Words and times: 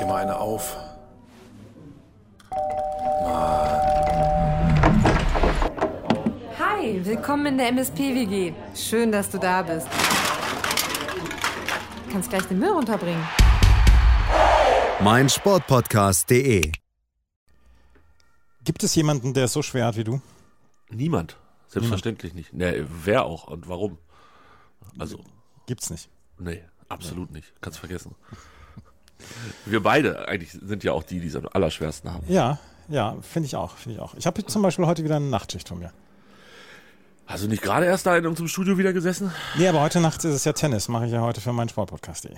dir 0.00 0.06
mal 0.06 0.22
eine 0.22 0.38
auf. 0.38 0.76
Hi, 6.58 7.04
willkommen 7.04 7.46
in 7.46 7.58
der 7.58 7.68
MSP-WG. 7.68 8.54
Schön, 8.74 9.12
dass 9.12 9.30
du 9.30 9.38
da 9.38 9.62
bist. 9.62 9.86
Du 12.06 12.12
kannst 12.12 12.30
gleich 12.30 12.44
den 12.44 12.58
Müll 12.58 12.70
runterbringen. 12.70 13.22
mein 15.00 15.28
Sportpodcast.de. 15.28 16.72
Gibt 18.64 18.82
es 18.82 18.94
jemanden, 18.94 19.34
der 19.34 19.44
es 19.44 19.52
so 19.52 19.62
schwer 19.62 19.86
hat 19.86 19.96
wie 19.96 20.04
du? 20.04 20.20
Niemand. 20.90 21.36
Selbstverständlich 21.68 22.34
nicht. 22.34 22.52
Nee, 22.52 22.84
wer 23.04 23.24
auch 23.24 23.48
und 23.48 23.68
warum? 23.68 23.98
Also, 24.98 25.20
Gibt's 25.66 25.90
nicht. 25.90 26.08
nee, 26.38 26.62
absolut 26.88 27.30
nicht. 27.30 27.52
Kannst 27.60 27.78
vergessen. 27.78 28.14
Wir 29.66 29.82
beide 29.82 30.28
eigentlich 30.28 30.52
sind 30.52 30.84
ja 30.84 30.92
auch 30.92 31.02
die, 31.02 31.20
die 31.20 31.26
es 31.26 31.36
am 31.36 31.48
allerschwersten 31.52 32.12
haben. 32.12 32.24
Ja, 32.28 32.58
ja, 32.88 33.16
finde 33.20 33.46
ich 33.46 33.56
auch, 33.56 33.76
finde 33.76 33.96
ich 33.96 34.02
auch. 34.02 34.14
Ich 34.14 34.26
habe 34.26 34.44
zum 34.46 34.62
Beispiel 34.62 34.86
heute 34.86 35.04
wieder 35.04 35.16
eine 35.16 35.26
Nachtschicht 35.26 35.68
von 35.68 35.78
mir. 35.78 35.92
Hast 37.26 37.44
du 37.44 37.48
nicht 37.48 37.62
gerade 37.62 37.84
erst 37.84 38.06
da 38.06 38.16
in 38.16 38.26
unserem 38.26 38.48
Studio 38.48 38.78
wieder 38.78 38.94
gesessen? 38.94 39.32
Nee, 39.56 39.68
aber 39.68 39.82
heute 39.82 40.00
Nacht 40.00 40.24
ist 40.24 40.32
es 40.34 40.44
ja 40.44 40.54
Tennis, 40.54 40.88
mache 40.88 41.06
ich 41.06 41.12
ja 41.12 41.20
heute 41.20 41.42
für 41.42 41.52
meinen 41.52 41.68
Sportpodcast.de. 41.68 42.34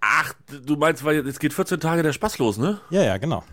Ach, 0.00 0.32
du 0.64 0.76
meinst, 0.76 1.04
weil 1.04 1.24
jetzt 1.24 1.38
geht 1.38 1.54
14 1.54 1.78
Tage 1.78 2.02
der 2.02 2.12
Spaß 2.12 2.38
los, 2.38 2.58
ne? 2.58 2.80
Ja, 2.90 3.02
ja, 3.02 3.16
genau. 3.18 3.44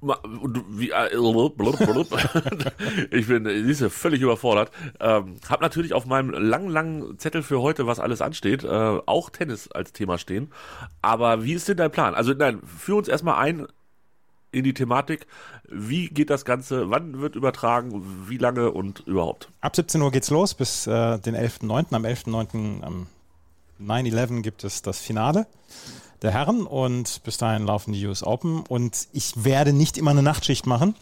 ich 3.10 3.26
bin, 3.26 3.46
äh, 3.46 3.62
siehst 3.62 3.80
du, 3.80 3.90
völlig 3.90 4.20
überfordert. 4.20 4.70
Ähm, 5.00 5.36
hab 5.48 5.60
natürlich 5.60 5.94
auf 5.94 6.06
meinem 6.06 6.30
langen, 6.30 6.68
langen 6.68 7.18
Zettel 7.18 7.42
für 7.42 7.62
heute, 7.62 7.86
was 7.86 7.98
alles 7.98 8.20
ansteht, 8.20 8.64
äh, 8.64 8.68
auch 8.68 9.30
Tennis 9.30 9.70
als 9.70 9.92
Thema 9.92 10.18
stehen. 10.18 10.52
Aber 11.02 11.44
wie 11.44 11.54
ist 11.54 11.68
denn 11.68 11.78
dein 11.78 11.90
Plan? 11.90 12.14
Also 12.14 12.34
nein, 12.34 12.60
führ 12.64 12.96
uns 12.96 13.08
erstmal 13.08 13.38
ein 13.38 13.66
in 14.52 14.64
die 14.64 14.74
Thematik. 14.74 15.26
Wie 15.68 16.08
geht 16.08 16.30
das 16.30 16.44
Ganze? 16.44 16.90
Wann 16.90 17.20
wird 17.20 17.34
übertragen? 17.34 18.28
Wie 18.28 18.38
lange 18.38 18.70
und 18.70 19.00
überhaupt? 19.00 19.50
Ab 19.60 19.76
17 19.76 20.00
Uhr 20.00 20.12
geht's 20.12 20.30
los 20.30 20.54
bis 20.54 20.86
äh, 20.86 21.18
den 21.18 21.34
11.9. 21.34 21.94
Am 21.94 22.04
11.9. 22.04 22.82
am 22.82 23.06
9-11 23.80 24.42
gibt 24.42 24.64
es 24.64 24.82
das 24.82 25.00
Finale 25.00 25.46
der 26.26 26.34
Herren 26.34 26.66
und 26.66 27.22
bis 27.24 27.38
dahin 27.38 27.64
laufen 27.66 27.92
die 27.92 28.06
US 28.06 28.22
Open 28.22 28.60
und 28.68 29.08
ich 29.12 29.44
werde 29.44 29.72
nicht 29.72 29.96
immer 29.96 30.10
eine 30.10 30.22
Nachtschicht 30.22 30.66
machen. 30.66 30.94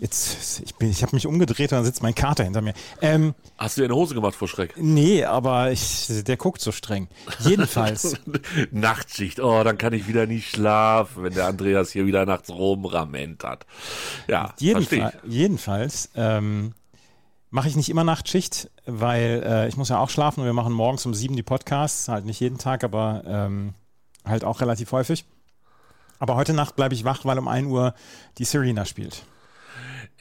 Jetzt, 0.00 0.60
ich, 0.64 0.74
bin- 0.74 0.90
ich 0.90 1.02
habe 1.02 1.14
mich 1.14 1.26
umgedreht 1.26 1.70
und 1.72 1.78
dann 1.78 1.84
sitzt 1.84 2.02
mein 2.02 2.14
Kater 2.16 2.42
hinter 2.44 2.60
mir. 2.62 2.74
Ähm, 3.00 3.32
Hast 3.56 3.76
du 3.76 3.82
dir 3.82 3.86
eine 3.86 3.94
Hose 3.94 4.14
gemacht 4.14 4.34
vor 4.34 4.48
Schreck? 4.48 4.74
nee, 4.76 5.24
aber 5.24 5.70
ich, 5.70 6.08
der 6.26 6.36
guckt 6.36 6.60
so 6.60 6.72
streng. 6.72 7.06
Jedenfalls, 7.40 8.14
Nachtschicht, 8.72 9.38
oh, 9.40 9.62
dann 9.62 9.78
kann 9.78 9.92
ich 9.92 10.08
wieder 10.08 10.26
nicht 10.26 10.50
schlafen, 10.50 11.22
wenn 11.22 11.32
der 11.34 11.46
Andreas 11.46 11.92
hier 11.92 12.06
wieder 12.06 12.26
nachts 12.26 12.50
rumrament 12.50 13.44
hat. 13.44 13.66
Ja, 14.26 14.52
verstehe 14.58 14.68
Jedenfalls, 14.98 15.14
jedenfalls 15.28 16.10
ähm, 16.16 16.72
mache 17.50 17.68
ich 17.68 17.76
nicht 17.76 17.88
immer 17.88 18.02
Nachtschicht, 18.04 18.70
weil 18.86 19.44
äh, 19.46 19.68
ich 19.68 19.76
muss 19.76 19.90
ja 19.90 19.98
auch 20.00 20.10
schlafen 20.10 20.40
und 20.40 20.46
wir 20.46 20.52
machen 20.52 20.72
morgens 20.72 21.06
um 21.06 21.14
sieben 21.14 21.36
die 21.36 21.44
Podcasts, 21.44 22.08
halt 22.08 22.24
nicht 22.24 22.40
jeden 22.40 22.58
Tag, 22.58 22.82
aber 22.82 23.22
ähm, 23.26 23.74
halt 24.24 24.44
auch 24.44 24.60
relativ 24.60 24.92
häufig. 24.92 25.24
Aber 26.18 26.36
heute 26.36 26.52
Nacht 26.54 26.76
bleibe 26.76 26.94
ich 26.94 27.04
wach, 27.04 27.24
weil 27.24 27.38
um 27.38 27.48
1 27.48 27.68
Uhr 27.68 27.94
die 28.38 28.44
Serena 28.44 28.84
spielt. 28.84 29.24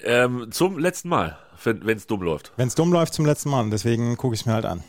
Ähm, 0.03 0.47
zum 0.51 0.77
letzten 0.79 1.09
Mal, 1.09 1.37
wenn 1.63 1.97
es 1.97 2.07
dumm 2.07 2.21
läuft. 2.23 2.51
Wenn 2.57 2.67
es 2.67 2.75
dumm 2.75 2.91
läuft 2.91 3.13
zum 3.13 3.25
letzten 3.25 3.49
Mal, 3.51 3.61
und 3.61 3.71
deswegen 3.71 4.17
gucke 4.17 4.33
ich 4.33 4.41
es 4.41 4.45
mir 4.45 4.53
halt 4.53 4.65
an. 4.65 4.83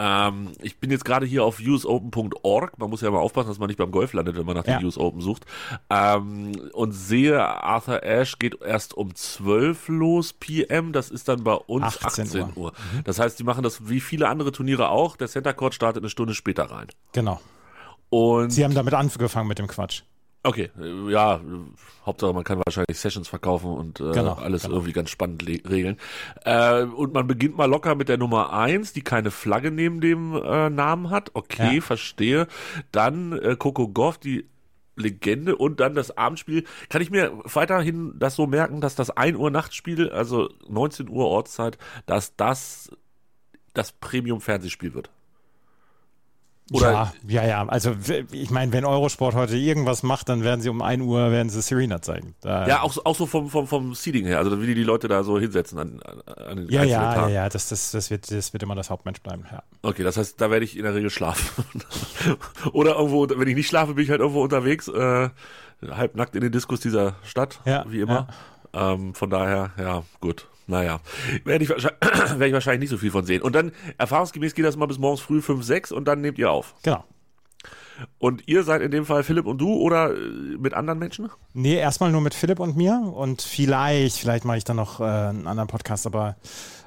Ähm, 0.00 0.52
ich 0.62 0.78
bin 0.78 0.92
jetzt 0.92 1.04
gerade 1.04 1.26
hier 1.26 1.42
auf 1.44 1.58
useopen.org. 1.58 2.78
Man 2.78 2.88
muss 2.88 3.00
ja 3.00 3.10
mal 3.10 3.18
aufpassen, 3.18 3.48
dass 3.48 3.58
man 3.58 3.66
nicht 3.66 3.78
beim 3.78 3.90
Golf 3.90 4.12
landet, 4.12 4.36
wenn 4.36 4.46
man 4.46 4.56
nach 4.56 4.64
Ja. 4.64 4.78
dem 4.78 4.86
US 4.86 4.96
Open 4.96 5.20
sucht. 5.20 5.44
Ähm, 5.90 6.52
und 6.72 6.92
sehe, 6.92 7.44
Arthur 7.44 8.00
Ashe 8.04 8.36
geht 8.38 8.62
erst 8.62 8.94
um 8.94 9.12
12 9.14 9.88
los 9.88 10.32
PM. 10.34 10.92
Das 10.92 11.10
ist 11.10 11.26
dann 11.28 11.42
bei 11.42 11.54
uns 11.54 11.84
18 11.84 12.24
18, 12.26 12.40
Uhr. 12.40 12.56
Uhr. 12.56 12.72
Das 13.04 13.18
heißt, 13.18 13.40
die 13.40 13.44
machen 13.44 13.64
das 13.64 13.88
wie 13.88 14.00
viele 14.00 14.28
andere 14.28 14.52
Turniere 14.52 14.88
auch. 14.88 15.16
Der 15.16 15.26
Center 15.26 15.52
Court 15.52 15.74
startet 15.74 16.02
eine 16.04 16.10
Stunde 16.10 16.34
später 16.34 16.70
rein. 16.70 16.86
Genau. 17.12 17.40
Und 18.10 18.50
Sie 18.50 18.64
haben 18.64 18.74
damit 18.74 18.94
angefangen 18.94 19.48
mit 19.48 19.58
dem 19.58 19.66
Quatsch. 19.66 20.02
Okay, 20.44 20.70
äh, 20.80 21.10
ja, 21.10 21.40
Hauptsache 22.06 22.32
man 22.32 22.44
kann 22.44 22.62
wahrscheinlich 22.64 22.98
Sessions 22.98 23.28
verkaufen 23.28 23.70
und 23.72 24.00
äh, 24.00 24.12
Genau, 24.12 24.34
alles 24.34 24.62
genau. 24.62 24.76
irgendwie 24.76 24.92
ganz 24.92 25.10
spannend 25.10 25.44
regeln. 25.46 25.98
Äh, 26.44 26.84
und 26.84 27.12
man 27.12 27.26
beginnt 27.26 27.56
mal 27.56 27.66
locker 27.66 27.94
mit 27.96 28.08
der 28.08 28.18
Nummer 28.18 28.52
eins, 28.52 28.92
die 28.92 29.02
keine 29.02 29.30
Flagge 29.30 29.70
neben 29.70 30.00
dem 30.00 30.34
äh, 30.34 30.70
Namen 30.70 31.10
hat. 31.10 31.30
Okay, 31.34 31.76
Ja. 31.76 31.80
verstehe. 31.80 32.46
Dann 32.92 33.32
äh, 33.32 33.56
Coco 33.56 33.88
Goff, 33.88 34.18
die 34.18 34.46
Legende 34.94 35.54
und 35.56 35.80
dann 35.80 35.94
das 35.94 36.16
Abendspiel. 36.16 36.64
Kann 36.88 37.02
ich 37.02 37.10
mir 37.10 37.32
weiterhin 37.44 38.14
das 38.18 38.34
so 38.36 38.46
merken, 38.46 38.80
dass 38.80 38.94
das 38.94 39.10
1 39.10 39.36
Uhr 39.36 39.50
Nachtspiel, 39.50 40.08
also 40.10 40.48
19 40.68 41.08
Uhr 41.08 41.26
Ortszeit, 41.26 41.78
dass 42.06 42.36
das 42.36 42.90
das 43.74 43.92
Premium-Fernsehspiel 43.92 44.94
wird? 44.94 45.10
Oder- 46.72 46.90
ja, 46.92 47.12
ja, 47.26 47.46
ja. 47.46 47.66
Also 47.66 47.94
ich 48.30 48.50
meine, 48.50 48.72
wenn 48.72 48.84
Eurosport 48.84 49.34
heute 49.34 49.56
irgendwas 49.56 50.02
macht, 50.02 50.28
dann 50.28 50.44
werden 50.44 50.60
sie 50.60 50.68
um 50.68 50.82
1 50.82 51.02
Uhr 51.02 51.30
werden 51.30 51.48
sie 51.48 51.62
Serena 51.62 52.02
zeigen. 52.02 52.34
Da, 52.42 52.66
Ja, 52.68 52.82
auch, 52.82 52.92
so- 52.92 53.02
auch 53.04 53.16
so 53.16 53.26
vom, 53.26 53.48
vom, 53.48 53.66
vom 53.66 53.94
Seeding 53.94 54.26
her, 54.26 54.38
also 54.38 54.60
wie 54.60 54.66
die, 54.66 54.74
die 54.74 54.82
Leute 54.84 55.08
da 55.08 55.22
so 55.24 55.38
hinsetzen 55.38 55.78
an, 55.78 56.00
an, 56.02 56.56
den 56.56 56.68
ja, 56.68 56.82
einzelnen 56.82 56.88
ja, 56.88 56.88
ja, 56.88 57.14
Tagen. 57.14 57.32
ja. 57.32 57.48
Das, 57.48 57.68
das, 57.68 57.90
das, 57.92 58.10
wird, 58.10 58.30
das 58.30 58.52
wird 58.52 58.62
immer 58.62 58.74
das 58.74 58.90
Hauptmensch 58.90 59.20
bleiben. 59.22 59.44
Ja. 59.50 59.62
Okay, 59.82 60.02
das 60.02 60.16
heißt, 60.18 60.40
da 60.40 60.50
werde 60.50 60.64
ich 60.64 60.76
in 60.76 60.82
der 60.84 60.94
Regel 60.94 61.10
schlafen. 61.10 61.64
Oder 62.72 62.96
irgendwo, 62.96 63.26
wenn 63.28 63.48
ich 63.48 63.54
nicht 63.56 63.68
schlafe, 63.68 63.94
bin 63.94 64.04
ich 64.04 64.10
halt 64.10 64.20
irgendwo 64.20 64.42
unterwegs, 64.42 64.88
äh, 64.88 65.30
halbnackt 65.90 66.34
in 66.34 66.42
den 66.42 66.52
Diskus 66.52 66.80
dieser 66.80 67.14
Stadt, 67.22 67.60
Ja, 67.64 67.84
wie 67.88 68.00
immer. 68.00 68.26
Ähm, 68.72 69.14
von 69.14 69.30
daher, 69.30 69.70
ja, 69.78 70.02
gut. 70.20 70.48
Naja, 70.66 71.00
werde 71.44 71.64
ich, 71.64 71.70
wahrscheinlich- 71.70 71.98
werde 72.30 72.46
ich 72.48 72.52
wahrscheinlich 72.52 72.80
nicht 72.80 72.90
so 72.90 72.98
viel 72.98 73.10
von 73.10 73.24
sehen. 73.24 73.40
Und 73.42 73.54
dann, 73.54 73.72
erfahrungsgemäß 73.96 74.54
geht 74.54 74.64
das 74.66 74.76
mal 74.76 74.86
bis 74.86 74.98
morgens 74.98 75.20
früh 75.20 75.40
5, 75.40 75.64
6 75.64 75.92
und 75.92 76.04
dann 76.06 76.20
nehmt 76.20 76.38
ihr 76.38 76.50
auf. 76.50 76.74
Genau. 76.82 77.04
Und 78.18 78.46
ihr 78.46 78.62
seid 78.62 78.82
in 78.82 78.90
dem 78.90 79.06
Fall 79.06 79.24
Philipp 79.24 79.46
und 79.46 79.58
du 79.58 79.72
oder 79.74 80.14
äh, 80.14 80.18
mit 80.58 80.74
anderen 80.74 80.98
Menschen? 80.98 81.30
Nee, 81.52 81.76
erstmal 81.76 82.12
nur 82.12 82.20
mit 82.20 82.34
Philipp 82.34 82.60
und 82.60 82.76
mir 82.76 83.00
und 83.14 83.42
vielleicht, 83.42 84.18
vielleicht 84.18 84.44
mache 84.44 84.58
ich 84.58 84.64
dann 84.64 84.76
noch 84.76 85.00
äh, 85.00 85.04
einen 85.04 85.46
anderen 85.46 85.68
Podcast, 85.68 86.06
aber 86.06 86.36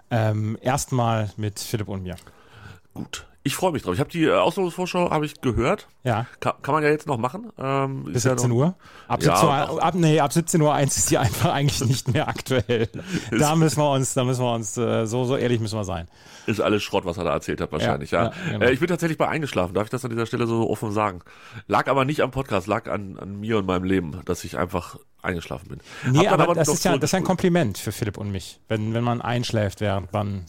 ähm, 0.09 0.57
erstmal 0.61 1.31
mit 1.35 1.59
Philipp 1.59 1.87
und 1.89 2.03
mir. 2.03 2.15
Gut. 2.93 3.25
Ich 3.43 3.55
freue 3.55 3.71
mich 3.71 3.81
drauf. 3.81 3.95
Ich 3.95 3.99
habe 3.99 4.09
die 4.09 4.25
äh, 4.25 4.33
Auslosungsvorschau, 4.33 5.09
habe 5.09 5.25
ich 5.25 5.41
gehört. 5.41 5.87
Ja, 6.03 6.27
Kann, 6.39 6.53
kann 6.61 6.75
man 6.75 6.83
ja 6.83 6.89
jetzt 6.89 7.07
noch 7.07 7.17
machen. 7.17 7.51
Ähm, 7.57 8.03
bis 8.05 8.17
ist 8.17 8.25
ja 8.25 8.31
17 8.31 8.49
noch, 8.49 8.55
Uhr. 8.55 8.75
Ab 9.07 9.23
Ja, 9.23 9.35
17 9.35 9.49
ach. 9.49 9.71
Uhr, 9.71 9.83
ab, 9.83 9.95
nee, 9.95 10.19
ab 10.19 10.31
17 10.31 10.61
Uhr 10.61 10.71
1 10.71 10.97
ist 10.97 11.09
die 11.09 11.17
einfach 11.17 11.51
eigentlich 11.51 11.83
nicht 11.83 12.07
mehr 12.13 12.27
aktuell. 12.27 12.87
Da 13.31 13.55
müssen 13.55 13.79
wir 13.79 13.91
uns, 13.91 14.13
da 14.13 14.23
müssen 14.23 14.43
wir 14.43 14.53
uns, 14.53 14.77
äh, 14.77 15.05
so, 15.07 15.25
so 15.25 15.37
ehrlich 15.37 15.59
müssen 15.59 15.77
wir 15.77 15.83
sein. 15.83 16.07
Ist 16.45 16.61
alles 16.61 16.83
Schrott, 16.83 17.05
was 17.05 17.17
er 17.17 17.23
da 17.23 17.33
erzählt 17.33 17.61
hat, 17.61 17.71
wahrscheinlich, 17.71 18.11
ja. 18.11 18.25
Ja, 18.25 18.29
ja, 18.29 18.51
genau. 18.51 18.65
äh, 18.65 18.71
ich 18.73 18.79
bin 18.79 18.87
tatsächlich 18.87 19.17
bei 19.17 19.27
eingeschlafen, 19.27 19.73
darf 19.73 19.85
ich 19.85 19.89
das 19.89 20.05
an 20.05 20.11
dieser 20.11 20.27
Stelle 20.27 20.45
so 20.45 20.69
offen 20.69 20.91
sagen. 20.91 21.21
Lag 21.67 21.87
aber 21.87 22.05
nicht 22.05 22.21
am 22.21 22.29
Podcast, 22.29 22.67
lag 22.67 22.89
an, 22.89 23.17
an 23.17 23.39
mir 23.39 23.57
und 23.57 23.65
meinem 23.65 23.85
Leben, 23.85 24.21
dass 24.25 24.43
ich 24.43 24.57
einfach 24.57 24.97
eingeschlafen 25.23 25.69
bin. 25.69 25.79
Nee, 26.11 26.25
dann 26.25 26.39
aber, 26.41 26.53
das, 26.53 26.67
ist 26.67 26.85
ja, 26.85 26.95
das 26.95 27.09
ist 27.09 27.11
ja 27.13 27.17
ein. 27.19 27.23
Kompliment 27.23 27.77
für 27.79 27.91
Philipp 27.91 28.17
und 28.17 28.31
mich, 28.31 28.59
wenn, 28.67 28.93
wenn 28.93 29.03
man 29.03 29.21
einschläft, 29.21 29.81
während 29.81 30.13
man 30.13 30.45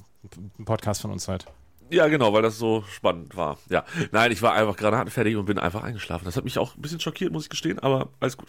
einen 0.59 0.65
Podcast 0.65 1.01
von 1.03 1.11
uns 1.11 1.29
hört. 1.29 1.47
Ja, 1.93 2.09
genau, 2.09 2.33
weil 2.33 2.41
das 2.41 2.59
so 2.59 2.85
spannend 2.91 3.37
war. 3.37 3.59
Ja. 3.69 3.85
Nein, 4.13 4.33
ich 4.33 4.41
war 4.41 4.55
einfach 4.55 4.79
granatenfertig 4.79 5.37
und 5.37 5.45
bin 5.45 5.59
einfach 5.59 5.83
eingeschlafen. 5.83 6.25
Das 6.25 6.37
hat 6.37 6.45
mich 6.45 6.59
auch 6.59 6.75
ein 6.75 6.81
bisschen 6.81 7.01
schockiert, 7.01 7.33
muss 7.33 7.45
ich 7.45 7.51
gestehen, 7.51 7.79
aber 7.79 8.09
alles 8.19 8.39
gut. 8.39 8.49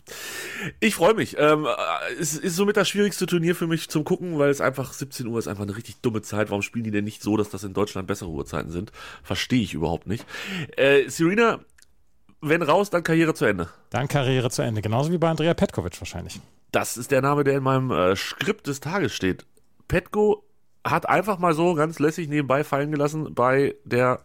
Ich 0.79 0.95
freue 0.95 1.13
mich. 1.13 1.37
Ähm, 1.37 1.65
äh, 1.65 2.13
es 2.17 2.35
ist 2.37 2.55
somit 2.55 2.77
das 2.77 2.87
schwierigste 2.87 3.25
Turnier 3.25 3.53
für 3.53 3.67
mich 3.67 3.89
zum 3.89 4.05
Gucken, 4.05 4.39
weil 4.39 4.49
es 4.49 4.61
einfach 4.61 4.93
17 4.93 5.27
Uhr 5.27 5.39
ist 5.39 5.49
einfach 5.49 5.63
eine 5.63 5.75
richtig 5.75 5.97
dumme 5.97 6.21
Zeit. 6.21 6.51
Warum 6.51 6.61
spielen 6.61 6.85
die 6.85 6.91
denn 6.91 7.03
nicht 7.03 7.21
so, 7.21 7.35
dass 7.35 7.49
das 7.49 7.65
in 7.65 7.73
Deutschland 7.73 8.07
bessere 8.07 8.29
Uhrzeiten 8.29 8.71
sind? 8.71 8.93
Verstehe 9.23 9.61
ich 9.61 9.73
überhaupt 9.73 10.07
nicht. 10.07 10.25
Äh, 10.77 11.09
Serena, 11.09 11.59
wenn 12.39 12.61
raus, 12.61 12.91
dann 12.91 13.03
Karriere 13.03 13.33
zu 13.33 13.43
Ende. 13.43 13.67
Dann 13.89 14.07
Karriere 14.07 14.51
zu 14.51 14.61
Ende, 14.61 14.81
genauso 14.81 15.11
wie 15.11 15.17
bei 15.17 15.29
Andrea 15.29 15.53
Petkovic 15.53 15.99
wahrscheinlich. 15.99 16.39
Das 16.71 16.95
ist 16.95 17.11
der 17.11 17.21
Name, 17.21 17.43
der 17.43 17.57
in 17.57 17.63
meinem 17.63 17.91
äh, 17.91 18.15
Skript 18.15 18.67
des 18.67 18.79
Tages 18.79 19.13
steht. 19.13 19.45
Petko 19.89 20.45
hat 20.85 21.07
einfach 21.07 21.37
mal 21.39 21.53
so 21.53 21.73
ganz 21.75 21.99
lässig 21.99 22.27
nebenbei 22.29 22.63
fallen 22.63 22.91
gelassen 22.91 23.33
bei 23.33 23.75
der 23.85 24.21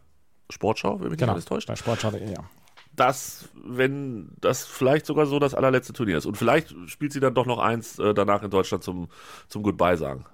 Sportschau, 0.51 0.95
wenn 0.95 1.03
mich 1.05 1.11
nicht 1.13 1.21
Genau, 1.21 1.33
alles 1.33 1.45
täuscht. 1.45 1.69
bei 1.69 1.77
Sportschau.de, 1.77 2.33
ja. 2.33 2.45
dass, 2.97 3.49
wenn 3.55 4.31
das 4.41 4.65
vielleicht 4.65 5.07
sogar 5.07 5.27
so 5.27 5.39
das 5.39 5.55
allerletzte 5.55 5.93
Turnier 5.93 6.19
ist. 6.19 6.27
Und 6.27 6.37
vielleicht 6.37 6.75
spielt 6.87 7.13
sie 7.13 7.21
dann 7.21 7.35
doch 7.35 7.47
noch 7.47 7.59
eins 7.59 7.99
äh, 7.99 8.15
danach 8.15 8.43
in 8.43 8.51
Deutschland 8.51 8.83
zum, 8.83 9.09
zum 9.49 9.63
Goodbye 9.63 9.97
sagen. 9.97 10.25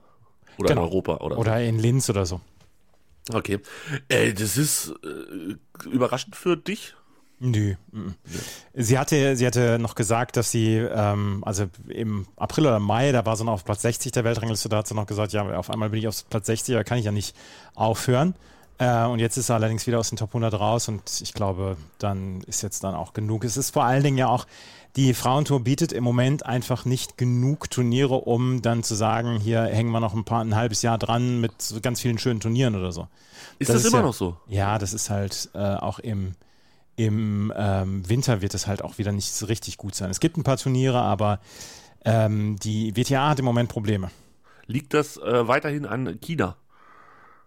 Oder 0.59 0.69
Genau. 0.69 0.83
in 0.83 0.89
Europa 0.89 1.17
oder, 1.19 1.37
Oder 1.39 1.61
in 1.63 1.79
Linz 1.79 2.09
oder 2.09 2.25
so. 2.27 2.41
so. 3.29 3.37
Okay. 3.39 3.59
Äh, 4.09 4.33
das 4.35 4.57
ist 4.57 4.95
äh, 5.05 5.89
überraschend 5.89 6.37
für 6.37 6.57
dich. 6.57 6.95
Nö. 7.41 7.75
mhm. 7.93 8.15
Sie 8.75 8.99
hatte, 8.99 9.37
sie 9.37 9.47
hatte 9.47 9.79
noch 9.79 9.95
gesagt, 9.95 10.37
dass 10.37 10.51
sie, 10.51 10.77
ähm, 10.77 11.43
also 11.45 11.67
im 11.89 12.27
April 12.37 12.67
oder 12.67 12.79
Mai, 12.79 13.13
da 13.13 13.27
war 13.27 13.37
sie 13.37 13.45
noch 13.45 13.53
auf 13.53 13.65
Platz 13.65 13.83
60 13.83 14.13
der 14.13 14.25
Weltrangliste, 14.25 14.69
da 14.69 14.79
hat 14.79 14.89
sie 14.89 14.95
noch 14.95 15.07
gesagt, 15.07 15.33
ja, 15.33 15.43
auf 15.57 15.71
einmal 15.71 15.91
bin 15.91 15.99
ich 15.99 16.09
auf 16.09 16.29
Platz 16.29 16.47
60, 16.47 16.75
da 16.75 16.85
kann 16.85 16.99
ich 16.99 17.05
ja 17.05 17.13
nicht 17.13 17.37
aufhören. 17.75 18.35
Äh, 18.79 19.05
und 19.05 19.19
jetzt 19.19 19.37
ist 19.37 19.51
er 19.51 19.57
allerdings 19.57 19.87
wieder 19.87 19.99
aus 19.99 20.09
den 20.09 20.17
Top 20.17 20.31
100 20.31 20.59
raus 20.59 20.89
und 20.89 21.21
ich 21.23 21.33
glaube, 21.33 21.77
dann 21.99 22.41
ist 22.43 22.63
jetzt 22.63 22.83
dann 22.83 22.95
auch 22.95 23.13
genug. 23.13 23.45
Es 23.45 23.57
ist 23.57 23.71
vor 23.71 23.85
allen 23.85 24.03
Dingen 24.03 24.19
ja 24.19 24.29
auch, 24.29 24.47
die 24.97 25.13
Frauentour 25.13 25.61
bietet 25.61 25.93
im 25.93 26.05
Moment 26.05 26.47
einfach 26.47 26.85
nicht 26.85 27.19
genug 27.19 27.69
Turniere, 27.69 28.15
um 28.15 28.63
dann 28.63 28.85
zu 28.85 28.95
sagen, 28.95 29.41
hier 29.41 29.65
hängen 29.65 29.91
wir 29.91 30.01
noch 30.01 30.15
ein 30.15 30.25
paar 30.25 30.41
ein 30.41 30.55
halbes 30.55 30.83
Jahr 30.83 30.99
dran 30.99 31.41
mit 31.41 31.61
so 31.61 31.81
ganz 31.81 32.01
vielen 32.01 32.19
schönen 32.19 32.41
Turnieren 32.41 32.77
oder 32.77 32.93
so. 32.93 33.09
Ist 33.59 33.71
das, 33.71 33.85
immer 33.85 33.99
ja, 33.99 34.03
noch 34.05 34.15
so? 34.15 34.37
Ja, 34.49 34.79
das 34.79 34.95
ist 34.95 35.11
halt 35.11 35.51
äh, 35.55 35.59
auch 35.59 35.99
im, 35.99 36.35
im 36.97 37.53
ähm, 37.57 38.09
Winter 38.09 38.43
wird 38.43 38.55
es 38.55 38.67
halt 38.67 38.83
auch 38.83 38.99
wieder 38.99 39.13
nicht 39.13 39.33
so 39.33 39.47
richtig 39.47 39.77
gut 39.77 39.95
sein. 39.95 40.11
Es 40.11 40.21
gibt 40.21 40.37
ein 40.37 40.45
paar 40.45 40.57
Turniere, 40.57 41.01
aber 41.01 41.41
ähm, 42.05 42.57
die 42.57 42.97
WTA 42.97 43.31
hat 43.31 43.39
im 43.39 43.45
Moment 43.45 43.69
Probleme. 43.69 44.11
Liegt 44.67 44.95
das 44.95 45.17
äh, 45.17 45.49
weiterhin 45.49 45.87
an 45.87 46.19
China? 46.21 46.57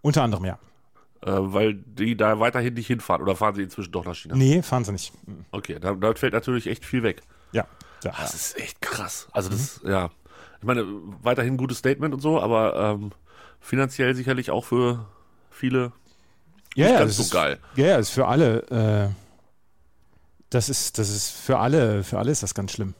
Unter 0.02 0.22
anderem, 0.22 0.44
ja. 0.44 0.58
Äh, 1.22 1.32
weil 1.32 1.74
die 1.74 2.16
da 2.16 2.38
weiterhin 2.38 2.74
nicht 2.74 2.86
hinfahren 2.86 3.22
oder 3.22 3.34
fahren 3.34 3.54
sie 3.54 3.62
inzwischen 3.62 3.90
doch 3.90 4.04
nach 4.04 4.14
China? 4.14 4.36
Nee, 4.36 4.62
fahren 4.62 4.84
sie 4.84 4.92
nicht. 4.92 5.12
Okay, 5.50 5.78
da, 5.80 5.94
da 5.94 6.14
fällt 6.14 6.32
natürlich 6.32 6.68
echt 6.68 6.84
viel 6.84 7.02
weg. 7.02 7.22
Ja. 7.52 7.66
ja. 8.04 8.12
Das 8.20 8.34
ist 8.34 8.58
echt 8.58 8.80
krass. 8.80 9.28
Also 9.32 9.48
das, 9.50 9.82
mhm. 9.82 9.90
ja. 9.90 10.10
Ich 10.60 10.66
meine, 10.66 10.84
weiterhin 11.22 11.54
ein 11.54 11.56
gutes 11.56 11.78
Statement 11.78 12.14
und 12.14 12.20
so, 12.20 12.40
aber 12.40 12.76
ähm, 12.76 13.12
finanziell 13.60 14.14
sicherlich 14.14 14.50
auch 14.50 14.64
für 14.64 15.06
viele 15.50 15.92
ja, 16.74 16.86
nicht 16.86 16.92
ja, 16.92 16.98
ganz 17.00 17.16
so 17.16 17.22
ist, 17.22 17.32
geil. 17.32 17.58
Ja, 17.76 17.96
ist 17.96 18.10
für 18.10 18.26
alle, 18.26 18.62
äh, 18.70 19.27
das 20.50 20.68
ist, 20.68 20.98
das 20.98 21.10
ist 21.10 21.30
für 21.30 21.58
alle, 21.58 22.02
für 22.04 22.18
alle 22.18 22.30
ist 22.30 22.42
das 22.42 22.54
ganz 22.54 22.72
schlimm. 22.72 22.94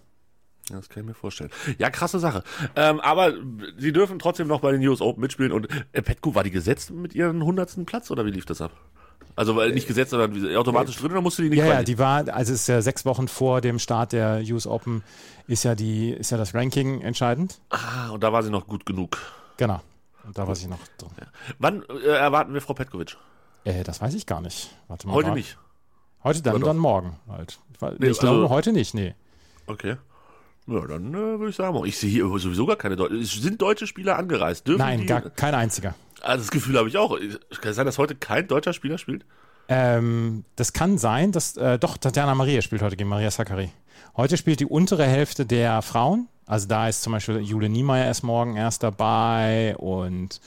Ja, 0.71 0.77
das 0.77 0.89
kann 0.89 1.03
ich 1.03 1.09
mir 1.09 1.15
vorstellen. 1.15 1.51
Ja, 1.79 1.89
krasse 1.91 2.19
Sache. 2.19 2.43
Ähm, 2.77 3.01
aber 3.01 3.33
sie 3.79 3.93
dürfen 3.93 4.19
trotzdem 4.19 4.49
noch 4.49 4.61
bei 4.61 4.73
den 4.73 4.87
US 4.87 5.01
Open 5.01 5.21
mitspielen. 5.23 5.53
Und 5.53 5.69
äh, 5.93 6.03
Petko, 6.03 6.35
war 6.35 6.45
die 6.45 6.51
gesetzt 6.51 6.91
mit 6.91 7.15
ihren 7.15 7.43
hundertsten 7.43 7.87
Platz 7.87 8.11
oder 8.11 8.27
wie 8.27 8.31
lief 8.31 8.45
das 8.45 8.61
ab? 8.61 8.73
Also 9.35 9.55
weil 9.55 9.73
nicht 9.73 9.87
gesetzt, 9.87 10.11
sondern 10.11 10.57
automatisch 10.57 10.97
drin 10.97 11.13
oder 11.13 11.21
musste 11.21 11.43
die 11.43 11.51
nicht 11.51 11.59
Ja, 11.61 11.67
ja, 11.67 11.83
die 11.85 11.97
war, 11.97 12.29
also 12.29 12.53
es 12.53 12.63
ist 12.63 12.67
ja 12.67 12.83
sechs 12.83 13.05
Wochen 13.05 13.29
vor 13.29 13.61
dem 13.61 13.79
Start 13.79 14.13
der 14.13 14.43
US 14.51 14.67
Open 14.67 15.05
ist 15.47 15.63
ja 15.63 15.77
die, 15.77 16.11
ist 16.11 16.31
ja 16.31 16.37
das 16.37 16.55
Ranking 16.55 17.03
entscheidend. 17.03 17.61
Ah, 17.71 18.09
und 18.11 18.25
da 18.25 18.33
war 18.33 18.43
sie 18.43 18.51
noch 18.51 18.67
gut 18.67 18.85
genug. 18.85 19.17
Genau. 19.57 19.81
Und 20.27 20.37
da 20.37 20.47
war 20.47 20.57
sie 20.57 20.67
noch 20.67 20.81
drin. 20.99 21.11
Ja. 21.21 21.27
Wann 21.59 21.85
äh, 21.85 22.09
erwarten 22.09 22.53
wir 22.53 22.61
Frau 22.61 22.75
Petkovic? 22.75 23.17
Äh, 23.65 23.85
das 23.85 24.01
weiß 24.01 24.13
ich 24.15 24.27
gar 24.27 24.41
nicht. 24.41 24.77
Warte 24.89 25.07
mal. 25.07 25.15
Heute 25.15 25.29
grad. 25.29 25.37
nicht. 25.37 25.57
Heute 26.29 26.43
dann, 26.43 26.61
dann 26.61 26.77
morgen 26.77 27.17
halt. 27.29 27.59
Ich, 27.73 27.81
nee, 27.81 27.89
ich 28.07 28.09
also- 28.09 28.21
glaube 28.21 28.49
heute 28.51 28.73
nicht, 28.73 28.95
nee. 28.95 29.15
Okay. 29.67 29.97
Ja, 30.67 30.87
dann 30.87 31.15
äh, 31.15 31.17
würde 31.17 31.49
ich 31.49 31.57
sagen, 31.57 31.83
ich 31.87 31.97
sehe 31.97 32.11
hier 32.11 32.25
sowieso 32.39 32.67
gar 32.67 32.77
keine 32.77 32.95
Deutschen. 32.95 33.25
Sind 33.25 33.61
deutsche 33.61 33.87
Spieler 33.87 34.19
angereist? 34.19 34.67
Dürfen 34.67 34.81
Nein, 34.81 35.01
die, 35.01 35.07
gar 35.07 35.23
kein 35.23 35.55
einziger. 35.55 35.95
Also 36.21 36.43
das 36.45 36.51
Gefühl 36.51 36.77
habe 36.77 36.89
ich 36.89 36.99
auch. 36.99 37.19
Kann 37.19 37.71
es 37.71 37.77
sein, 37.77 37.87
dass 37.87 37.97
heute 37.97 38.15
kein 38.15 38.47
deutscher 38.49 38.73
Spieler 38.75 38.99
spielt? 38.99 39.25
Ähm, 39.69 40.45
das 40.57 40.73
kann 40.73 40.99
sein, 40.99 41.33
dass 41.33 41.57
äh, 41.57 41.79
doch 41.79 41.97
Tatjana 41.97 42.35
Maria 42.35 42.61
spielt 42.61 42.83
heute 42.83 42.97
gegen 42.97 43.09
Maria 43.09 43.31
Sakkari. 43.31 43.71
Heute 44.17 44.37
spielt 44.37 44.61
die 44.61 44.67
untere 44.67 45.05
Hälfte 45.05 45.47
der 45.47 45.81
Frauen. 45.83 46.29
Also 46.45 46.67
da 46.67 46.89
ist 46.89 47.03
zum 47.03 47.13
Beispiel 47.13 47.39
Jule 47.41 47.69
Niemeyer 47.69 48.07
erst 48.07 48.25
morgen 48.25 48.57
erst 48.57 48.83
dabei 48.83 49.77
und 49.77 50.41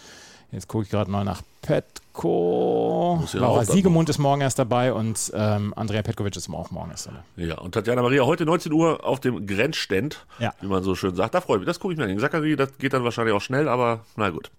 jetzt 0.51 0.67
gucke 0.67 0.83
ich 0.85 0.89
gerade 0.89 1.09
mal 1.09 1.23
nach 1.23 1.41
Petko. 1.61 3.23
Ja 3.33 3.39
Laura 3.39 3.63
Siegemund 3.65 4.09
ist 4.09 4.17
morgen 4.17 4.41
erst 4.41 4.59
dabei 4.59 4.93
und 4.93 5.31
ähm, 5.33 5.73
Andrea 5.75 6.01
Petkovic 6.01 6.35
ist 6.35 6.49
auch 6.49 6.71
morgen 6.71 6.91
erst 6.91 7.07
dabei. 7.07 7.19
Ja, 7.37 7.57
und 7.59 7.73
Tatjana 7.73 8.01
Maria 8.01 8.23
heute 8.25 8.45
19 8.45 8.71
Uhr 8.73 9.05
auf 9.05 9.19
dem 9.19 9.45
Grenzstand, 9.47 10.25
Ja. 10.39 10.53
wie 10.61 10.67
man 10.67 10.83
so 10.83 10.95
schön 10.95 11.15
sagt. 11.15 11.33
Da 11.33 11.41
freue 11.41 11.57
ich 11.57 11.59
mich. 11.61 11.67
Das 11.67 11.79
gucke 11.79 11.93
ich 11.93 11.99
mir 11.99 12.05
an. 12.05 12.19
Zachary, 12.19 12.55
das 12.55 12.77
geht 12.79 12.93
dann 12.93 13.03
wahrscheinlich 13.03 13.33
auch 13.33 13.41
schnell, 13.41 13.67
aber 13.69 14.05
na 14.15 14.29
gut, 14.29 14.51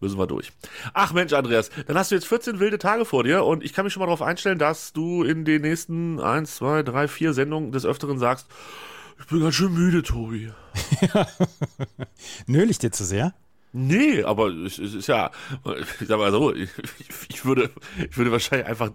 müssen 0.00 0.18
wir 0.18 0.26
durch. 0.26 0.52
Ach 0.94 1.12
Mensch, 1.12 1.32
Andreas, 1.32 1.70
dann 1.86 1.96
hast 1.96 2.10
du 2.10 2.14
jetzt 2.14 2.26
14 2.26 2.60
wilde 2.60 2.78
Tage 2.78 3.04
vor 3.04 3.24
dir 3.24 3.44
und 3.44 3.64
ich 3.64 3.72
kann 3.72 3.84
mich 3.84 3.92
schon 3.92 4.00
mal 4.00 4.06
darauf 4.06 4.22
einstellen, 4.22 4.58
dass 4.58 4.92
du 4.92 5.22
in 5.24 5.44
den 5.44 5.62
nächsten 5.62 6.20
1, 6.20 6.54
2, 6.56 6.82
3, 6.84 7.08
4 7.08 7.32
Sendungen 7.32 7.72
des 7.72 7.84
Öfteren 7.84 8.18
sagst, 8.18 8.46
ich 9.18 9.26
bin 9.26 9.40
ganz 9.40 9.54
schön 9.54 9.72
müde, 9.72 10.02
Tobi. 10.02 10.50
Nöl 12.46 12.70
ich 12.70 12.78
dir 12.78 12.90
zu 12.92 13.04
sehr? 13.04 13.32
Nee, 13.72 14.22
aber 14.22 14.48
es, 14.48 14.78
es 14.78 14.92
ist 14.94 15.06
ja, 15.08 15.30
ich 16.00 16.06
sag 16.06 16.18
mal 16.18 16.30
so, 16.30 16.54
ich, 16.54 16.68
ich, 17.28 17.44
würde, 17.44 17.70
ich 18.08 18.16
würde 18.16 18.30
wahrscheinlich 18.30 18.66
einfach 18.68 18.90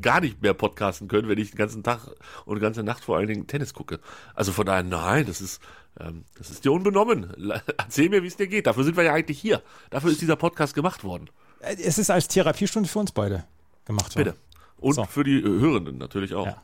gar 0.00 0.20
nicht 0.20 0.40
mehr 0.40 0.54
podcasten 0.54 1.08
können, 1.08 1.28
wenn 1.28 1.38
ich 1.38 1.50
den 1.50 1.58
ganzen 1.58 1.82
Tag 1.82 2.00
und 2.44 2.54
die 2.56 2.60
ganze 2.60 2.82
Nacht 2.82 3.04
vor 3.04 3.16
allen 3.16 3.26
Dingen 3.26 3.46
Tennis 3.46 3.74
gucke. 3.74 3.98
Also 4.34 4.52
von 4.52 4.66
daher, 4.66 4.84
nein, 4.84 5.26
das 5.26 5.40
ist, 5.40 5.60
ähm, 5.98 6.24
das 6.38 6.50
ist 6.50 6.64
dir 6.64 6.72
unbenommen. 6.72 7.32
Erzähl 7.76 8.08
mir, 8.08 8.22
wie 8.22 8.28
es 8.28 8.36
dir 8.36 8.46
geht. 8.46 8.66
Dafür 8.68 8.84
sind 8.84 8.96
wir 8.96 9.02
ja 9.04 9.14
eigentlich 9.14 9.40
hier. 9.40 9.62
Dafür 9.90 10.10
ist 10.10 10.20
dieser 10.20 10.36
Podcast 10.36 10.74
gemacht 10.74 11.02
worden. 11.02 11.28
Äh, 11.60 11.74
Es 11.82 11.98
ist 11.98 12.10
als 12.10 12.28
Therapiestunde 12.28 12.88
für 12.88 13.00
uns 13.00 13.10
beide 13.12 13.44
gemacht 13.84 14.14
worden. 14.14 14.24
Bitte. 14.32 14.36
Und 14.78 14.94
So. 14.94 15.04
für 15.04 15.24
die 15.24 15.40
äh, 15.40 15.42
Hörenden 15.42 15.98
natürlich 15.98 16.34
auch. 16.34 16.46
Ja. 16.46 16.62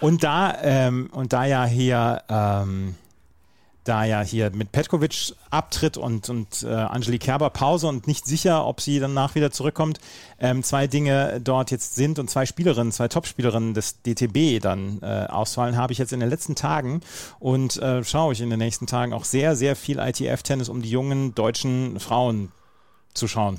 Und 0.00 0.24
da, 0.24 0.58
ähm, 0.62 1.08
und 1.12 1.32
da 1.32 1.44
ja 1.44 1.64
hier, 1.64 2.22
ähm, 2.28 2.96
da 3.90 4.04
ja 4.04 4.20
hier 4.20 4.50
mit 4.50 4.70
Petkovic 4.70 5.34
abtritt 5.50 5.96
und, 5.96 6.28
und 6.30 6.62
äh, 6.62 6.68
Angelique 6.68 7.22
Kerber 7.22 7.50
Pause 7.50 7.88
und 7.88 8.06
nicht 8.06 8.24
sicher, 8.24 8.64
ob 8.64 8.80
sie 8.80 9.00
danach 9.00 9.34
wieder 9.34 9.50
zurückkommt, 9.50 9.98
ähm, 10.38 10.62
zwei 10.62 10.86
Dinge 10.86 11.40
dort 11.42 11.72
jetzt 11.72 11.96
sind 11.96 12.20
und 12.20 12.30
zwei 12.30 12.46
Spielerinnen, 12.46 12.92
zwei 12.92 13.08
Topspielerinnen 13.08 13.74
des 13.74 14.00
DTB 14.02 14.62
dann 14.62 15.00
äh, 15.02 15.26
ausfallen, 15.28 15.76
habe 15.76 15.92
ich 15.92 15.98
jetzt 15.98 16.12
in 16.12 16.20
den 16.20 16.30
letzten 16.30 16.54
Tagen 16.54 17.00
und 17.40 17.78
äh, 17.78 18.04
schaue 18.04 18.32
ich 18.32 18.40
in 18.40 18.48
den 18.48 18.60
nächsten 18.60 18.86
Tagen 18.86 19.12
auch 19.12 19.24
sehr, 19.24 19.56
sehr 19.56 19.74
viel 19.74 19.98
ITF-Tennis, 19.98 20.68
um 20.68 20.82
die 20.82 20.90
jungen 20.90 21.34
deutschen 21.34 21.98
Frauen 21.98 22.52
zu 23.12 23.26
schauen. 23.26 23.58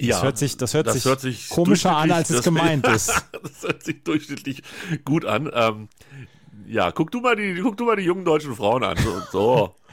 Ja, 0.00 0.14
Das 0.14 0.22
hört 0.22 0.38
sich, 0.38 0.56
das 0.56 0.74
hört 0.74 0.86
das 0.86 0.94
sich 0.94 1.04
hört 1.06 1.20
sich 1.20 1.48
komischer 1.48 1.96
an, 1.96 2.12
als 2.12 2.30
es 2.30 2.42
gemeint 2.44 2.86
ist. 2.86 3.08
Das 3.42 3.62
hört 3.62 3.82
sich 3.82 4.04
durchschnittlich 4.04 4.62
gut 5.04 5.24
an. 5.24 5.50
Ähm, 5.52 5.88
ja, 6.66 6.90
guck 6.92 7.10
du 7.10 7.20
mal 7.20 7.36
die, 7.36 7.60
guck 7.62 7.76
du 7.76 7.84
mal 7.84 7.96
die 7.96 8.02
jungen 8.04 8.24
deutschen 8.24 8.54
Frauen 8.54 8.82
an. 8.84 8.96
So. 8.98 9.20
so. 9.32 9.74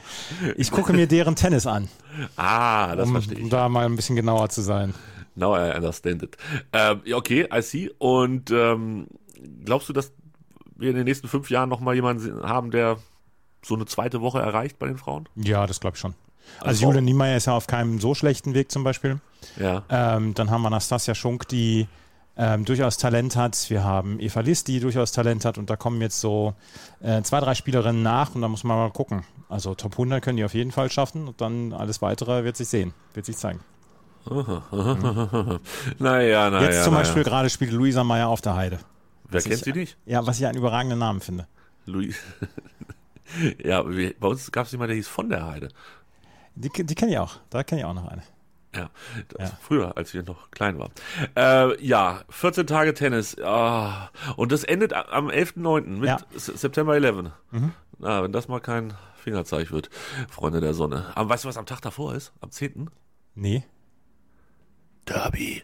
Ich 0.56 0.70
gucke 0.72 0.92
mir 0.92 1.06
deren 1.06 1.36
Tennis 1.36 1.64
an, 1.66 1.88
Ah, 2.36 2.96
das 2.96 3.06
um, 3.06 3.12
verstehe 3.14 3.38
ich. 3.38 3.44
um 3.44 3.50
da 3.50 3.68
mal 3.68 3.86
ein 3.86 3.94
bisschen 3.94 4.16
genauer 4.16 4.48
zu 4.48 4.60
sein. 4.60 4.94
Now 5.36 5.56
I 5.56 5.74
understand 5.76 6.24
it. 6.24 6.36
Ähm, 6.72 7.00
ja, 7.04 7.16
okay, 7.16 7.48
I 7.54 7.62
see. 7.62 7.88
Und 7.98 8.50
ähm, 8.50 9.06
glaubst 9.64 9.88
du, 9.88 9.92
dass 9.92 10.12
wir 10.76 10.90
in 10.90 10.96
den 10.96 11.04
nächsten 11.04 11.28
fünf 11.28 11.48
Jahren 11.50 11.68
nochmal 11.68 11.94
jemanden 11.94 12.42
haben, 12.42 12.72
der 12.72 12.98
so 13.64 13.76
eine 13.76 13.86
zweite 13.86 14.20
Woche 14.20 14.40
erreicht 14.40 14.78
bei 14.80 14.88
den 14.88 14.98
Frauen? 14.98 15.28
Ja, 15.36 15.66
das 15.68 15.78
glaube 15.78 15.94
ich 15.94 16.00
schon. 16.00 16.14
Also, 16.58 16.66
Also- 16.68 16.86
Jule 16.86 17.00
Niemeyer 17.00 17.36
ist 17.36 17.46
ja 17.46 17.54
auf 17.54 17.68
keinem 17.68 18.00
so 18.00 18.14
schlechten 18.14 18.54
Weg 18.54 18.72
zum 18.72 18.82
Beispiel. 18.82 19.20
Ja. 19.58 19.84
Ähm, 19.88 20.34
dann 20.34 20.50
haben 20.50 20.62
wir 20.62 20.66
Anastasia 20.66 21.14
Schunk, 21.14 21.46
die 21.48 21.86
ähm, 22.36 22.64
durchaus 22.64 22.96
Talent 22.96 23.36
hat. 23.36 23.68
Wir 23.68 23.84
haben 23.84 24.18
Eva 24.20 24.40
Liss, 24.40 24.64
die 24.64 24.80
durchaus 24.80 25.12
Talent 25.12 25.44
hat. 25.44 25.58
Und 25.58 25.70
da 25.70 25.76
kommen 25.76 26.00
jetzt 26.00 26.20
so 26.20 26.54
äh, 27.00 27.22
zwei, 27.22 27.40
drei 27.40 27.54
Spielerinnen 27.54 28.02
nach 28.02 28.34
und 28.34 28.42
da 28.42 28.48
muss 28.48 28.64
man 28.64 28.76
mal 28.78 28.90
gucken. 28.90 29.24
Also 29.48 29.74
Top 29.74 29.92
100 29.92 30.22
können 30.22 30.38
die 30.38 30.44
auf 30.44 30.54
jeden 30.54 30.72
Fall 30.72 30.90
schaffen 30.90 31.28
und 31.28 31.40
dann 31.40 31.72
alles 31.72 32.00
Weitere 32.00 32.44
wird 32.44 32.56
sich 32.56 32.68
sehen, 32.68 32.94
wird 33.14 33.26
sich 33.26 33.36
zeigen. 33.36 33.60
naja, 35.98 36.50
naja. 36.50 36.62
jetzt 36.62 36.84
zum. 36.84 36.94
Beispiel 36.94 37.24
gerade 37.24 37.50
spielt 37.50 37.72
Luisa 37.72 38.04
Meyer 38.04 38.28
auf 38.28 38.40
der 38.40 38.54
Heide. 38.54 38.78
Wer 39.24 39.38
was 39.38 39.44
kennt 39.44 39.56
ich- 39.56 39.64
sie 39.64 39.72
nicht? 39.72 39.96
Ja, 40.06 40.24
was 40.26 40.38
ich 40.38 40.46
einen 40.46 40.56
überragenden 40.58 41.00
Namen 41.00 41.20
finde. 41.20 41.48
Louis. 41.86 42.16
ja, 43.64 43.82
bei 43.82 44.28
uns 44.28 44.52
gab 44.52 44.66
es 44.66 44.72
jemanden, 44.72 44.90
der 44.90 44.96
hieß 44.96 45.08
von 45.08 45.28
der 45.28 45.46
Heide. 45.46 45.68
Die, 46.54 46.68
die 46.68 46.94
kenne 46.94 47.12
ich 47.12 47.18
auch. 47.18 47.36
Da 47.50 47.64
kenne 47.64 47.80
ich 47.80 47.84
auch 47.84 47.94
noch 47.94 48.06
eine. 48.06 48.22
Ja, 48.74 48.88
Ja. 49.38 49.50
früher, 49.60 49.96
als 49.96 50.14
wir 50.14 50.22
noch 50.22 50.50
klein 50.50 50.78
waren. 50.78 50.92
Äh, 51.36 51.84
ja, 51.84 52.22
14 52.30 52.66
Tage 52.66 52.94
Tennis. 52.94 53.36
Ah, 53.42 54.10
und 54.36 54.50
das 54.52 54.64
endet 54.64 54.92
am 54.94 55.28
11.9. 55.28 55.98
mit 55.98 56.08
Ja. 56.08 56.18
September 56.34 56.94
11. 56.94 57.32
Mhm. 57.50 57.72
Na, 57.98 58.22
wenn 58.22 58.32
das 58.32 58.48
mal 58.48 58.60
kein 58.60 58.94
Fingerzeig 59.16 59.70
wird, 59.72 59.90
Freunde 60.30 60.60
der 60.60 60.74
Sonne. 60.74 61.12
Aber 61.14 61.28
weißt 61.28 61.44
du, 61.44 61.48
was 61.48 61.56
am 61.58 61.66
Tag 61.66 61.80
davor 61.82 62.14
ist? 62.14 62.32
Am 62.40 62.50
10. 62.50 62.90
Nee. 63.34 63.64
Derby. 65.04 65.62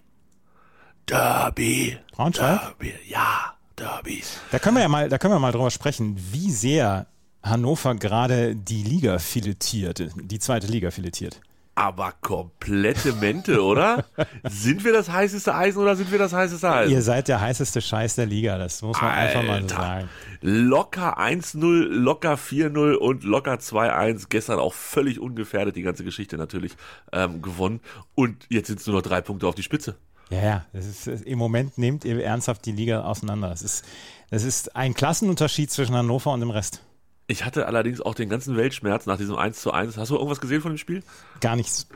Derby. 1.06 1.98
Braunschweig? 2.12 2.60
Derby. 2.78 2.94
Ja, 3.08 3.54
Derby. 3.76 4.22
Da 4.50 4.58
können 4.58 4.76
wir 4.76 4.82
ja 4.82 4.88
mal, 4.88 5.08
da 5.08 5.18
können 5.18 5.32
wir 5.34 5.38
mal 5.38 5.52
drüber 5.52 5.70
sprechen, 5.70 6.16
wie 6.32 6.50
sehr 6.50 7.06
Hannover 7.42 7.94
gerade 7.94 8.54
die 8.56 8.82
Liga 8.82 9.18
filetiert, 9.18 10.10
die 10.16 10.38
zweite 10.38 10.66
Liga 10.66 10.90
filetiert. 10.90 11.40
Aber 11.78 12.12
komplette 12.20 13.12
Mente, 13.12 13.62
oder? 13.62 14.04
sind 14.42 14.84
wir 14.84 14.92
das 14.92 15.08
heißeste 15.08 15.54
Eisen 15.54 15.80
oder 15.80 15.94
sind 15.94 16.10
wir 16.10 16.18
das 16.18 16.32
heißeste 16.32 16.68
Eisen? 16.68 16.92
Ihr 16.92 17.02
seid 17.02 17.28
der 17.28 17.40
heißeste 17.40 17.80
Scheiß 17.80 18.16
der 18.16 18.26
Liga, 18.26 18.58
das 18.58 18.82
muss 18.82 19.00
man 19.00 19.12
einfach 19.12 19.44
mal 19.44 19.60
so 19.60 19.76
Alter. 19.76 19.76
sagen. 19.76 20.08
Locker 20.40 21.20
1-0, 21.20 21.60
locker 21.86 22.34
4-0 22.34 22.94
und 22.94 23.22
locker 23.22 23.54
2-1. 23.54 24.26
Gestern 24.28 24.58
auch 24.58 24.74
völlig 24.74 25.20
ungefährdet 25.20 25.76
die 25.76 25.82
ganze 25.82 26.02
Geschichte 26.02 26.36
natürlich 26.36 26.72
ähm, 27.12 27.42
gewonnen. 27.42 27.78
Und 28.16 28.46
jetzt 28.48 28.66
sind 28.66 28.80
es 28.80 28.86
nur 28.88 28.96
noch 28.96 29.02
drei 29.02 29.20
Punkte 29.20 29.46
auf 29.46 29.54
die 29.54 29.62
Spitze. 29.62 29.94
Ja, 30.30 30.42
ja, 30.42 30.66
das 30.72 30.84
ist, 30.84 31.06
im 31.06 31.38
Moment 31.38 31.78
nehmt 31.78 32.04
ihr 32.04 32.22
ernsthaft 32.24 32.66
die 32.66 32.72
Liga 32.72 33.02
auseinander. 33.02 33.50
Das 33.50 33.62
ist, 33.62 33.84
das 34.30 34.42
ist 34.42 34.74
ein 34.74 34.94
Klassenunterschied 34.94 35.70
zwischen 35.70 35.94
Hannover 35.94 36.32
und 36.32 36.40
dem 36.40 36.50
Rest. 36.50 36.82
Ich 37.28 37.44
hatte 37.44 37.66
allerdings 37.66 38.00
auch 38.00 38.14
den 38.14 38.28
ganzen 38.28 38.56
Weltschmerz 38.56 39.06
nach 39.06 39.18
diesem 39.18 39.36
1 39.36 39.60
zu 39.60 39.70
1. 39.70 39.96
Hast 39.98 40.10
du 40.10 40.14
irgendwas 40.16 40.40
gesehen 40.40 40.62
von 40.62 40.72
dem 40.72 40.78
Spiel? 40.78 41.04
Gar 41.40 41.56
nichts. 41.56 41.86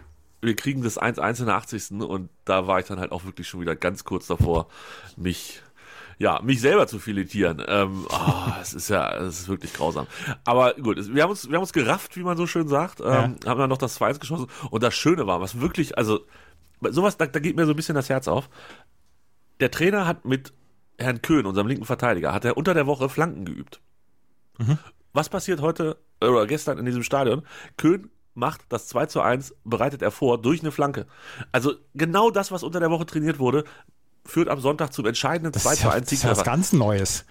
wir 0.42 0.54
kriegen 0.54 0.82
das 0.82 1.00
1-1 1.00 1.40
in 1.40 1.46
der 1.46 1.56
80. 1.56 1.90
und 2.02 2.28
da 2.44 2.66
war 2.66 2.80
ich 2.80 2.86
dann 2.86 3.00
halt 3.00 3.12
auch 3.12 3.24
wirklich 3.24 3.48
schon 3.48 3.60
wieder 3.60 3.74
ganz 3.74 4.04
kurz 4.04 4.26
davor, 4.26 4.68
mich 5.16 5.62
ja, 6.18 6.40
mich 6.42 6.60
selber 6.60 6.86
zu 6.86 6.98
filetieren. 6.98 7.62
Ähm, 7.66 8.06
oh, 8.08 8.52
es 8.62 8.74
ist 8.74 8.88
ja, 8.88 9.12
es 9.16 9.40
ist 9.40 9.48
wirklich 9.48 9.72
grausam. 9.72 10.06
Aber 10.44 10.74
gut, 10.74 10.98
es, 10.98 11.12
wir 11.12 11.22
haben 11.22 11.30
uns, 11.30 11.48
wir 11.48 11.56
haben 11.56 11.62
uns 11.62 11.72
gerafft, 11.72 12.16
wie 12.16 12.22
man 12.22 12.36
so 12.36 12.46
schön 12.46 12.68
sagt, 12.68 13.00
ähm, 13.00 13.06
ja. 13.06 13.50
haben 13.50 13.58
dann 13.58 13.70
noch 13.70 13.78
das 13.78 13.94
2 13.94 14.12
geschossen. 14.14 14.46
Und 14.70 14.82
das 14.82 14.94
Schöne 14.94 15.26
war, 15.26 15.40
was 15.40 15.60
wirklich, 15.60 15.98
also 15.98 16.20
sowas, 16.80 17.16
da, 17.16 17.26
da 17.26 17.40
geht 17.40 17.56
mir 17.56 17.66
so 17.66 17.72
ein 17.72 17.76
bisschen 17.76 17.94
das 17.94 18.08
Herz 18.08 18.28
auf. 18.28 18.50
Der 19.60 19.70
Trainer 19.70 20.06
hat 20.06 20.24
mit 20.24 20.52
Herrn 20.98 21.22
Köhn, 21.22 21.46
unserem 21.46 21.66
linken 21.66 21.84
Verteidiger, 21.84 22.32
hat 22.32 22.44
er 22.44 22.56
unter 22.56 22.74
der 22.74 22.86
Woche 22.86 23.08
Flanken 23.08 23.44
geübt. 23.44 23.80
Mhm. 24.58 24.78
Was 25.12 25.28
passiert 25.28 25.60
heute 25.60 25.98
oder 26.20 26.46
gestern 26.46 26.78
in 26.78 26.86
diesem 26.86 27.02
Stadion? 27.02 27.42
Köhn 27.76 28.10
macht 28.34 28.62
das 28.70 28.88
2 28.88 29.06
zu 29.06 29.20
1, 29.20 29.54
bereitet 29.64 30.02
er 30.02 30.10
vor 30.10 30.40
durch 30.40 30.60
eine 30.60 30.72
Flanke. 30.72 31.06
Also 31.52 31.74
genau 31.94 32.30
das, 32.30 32.50
was 32.50 32.62
unter 32.62 32.80
der 32.80 32.90
Woche 32.90 33.04
trainiert 33.06 33.38
wurde, 33.38 33.64
führt 34.24 34.48
am 34.48 34.60
Sonntag 34.60 34.92
zum 34.92 35.06
entscheidenden 35.06 35.52
2 35.52 35.74
zu 35.74 35.90
1 35.90 36.08
Sieg. 36.08 36.22
Das 36.22 36.30
ist 36.32 36.38
was 36.38 36.44
ganz 36.44 36.72
Neues. 36.72 37.24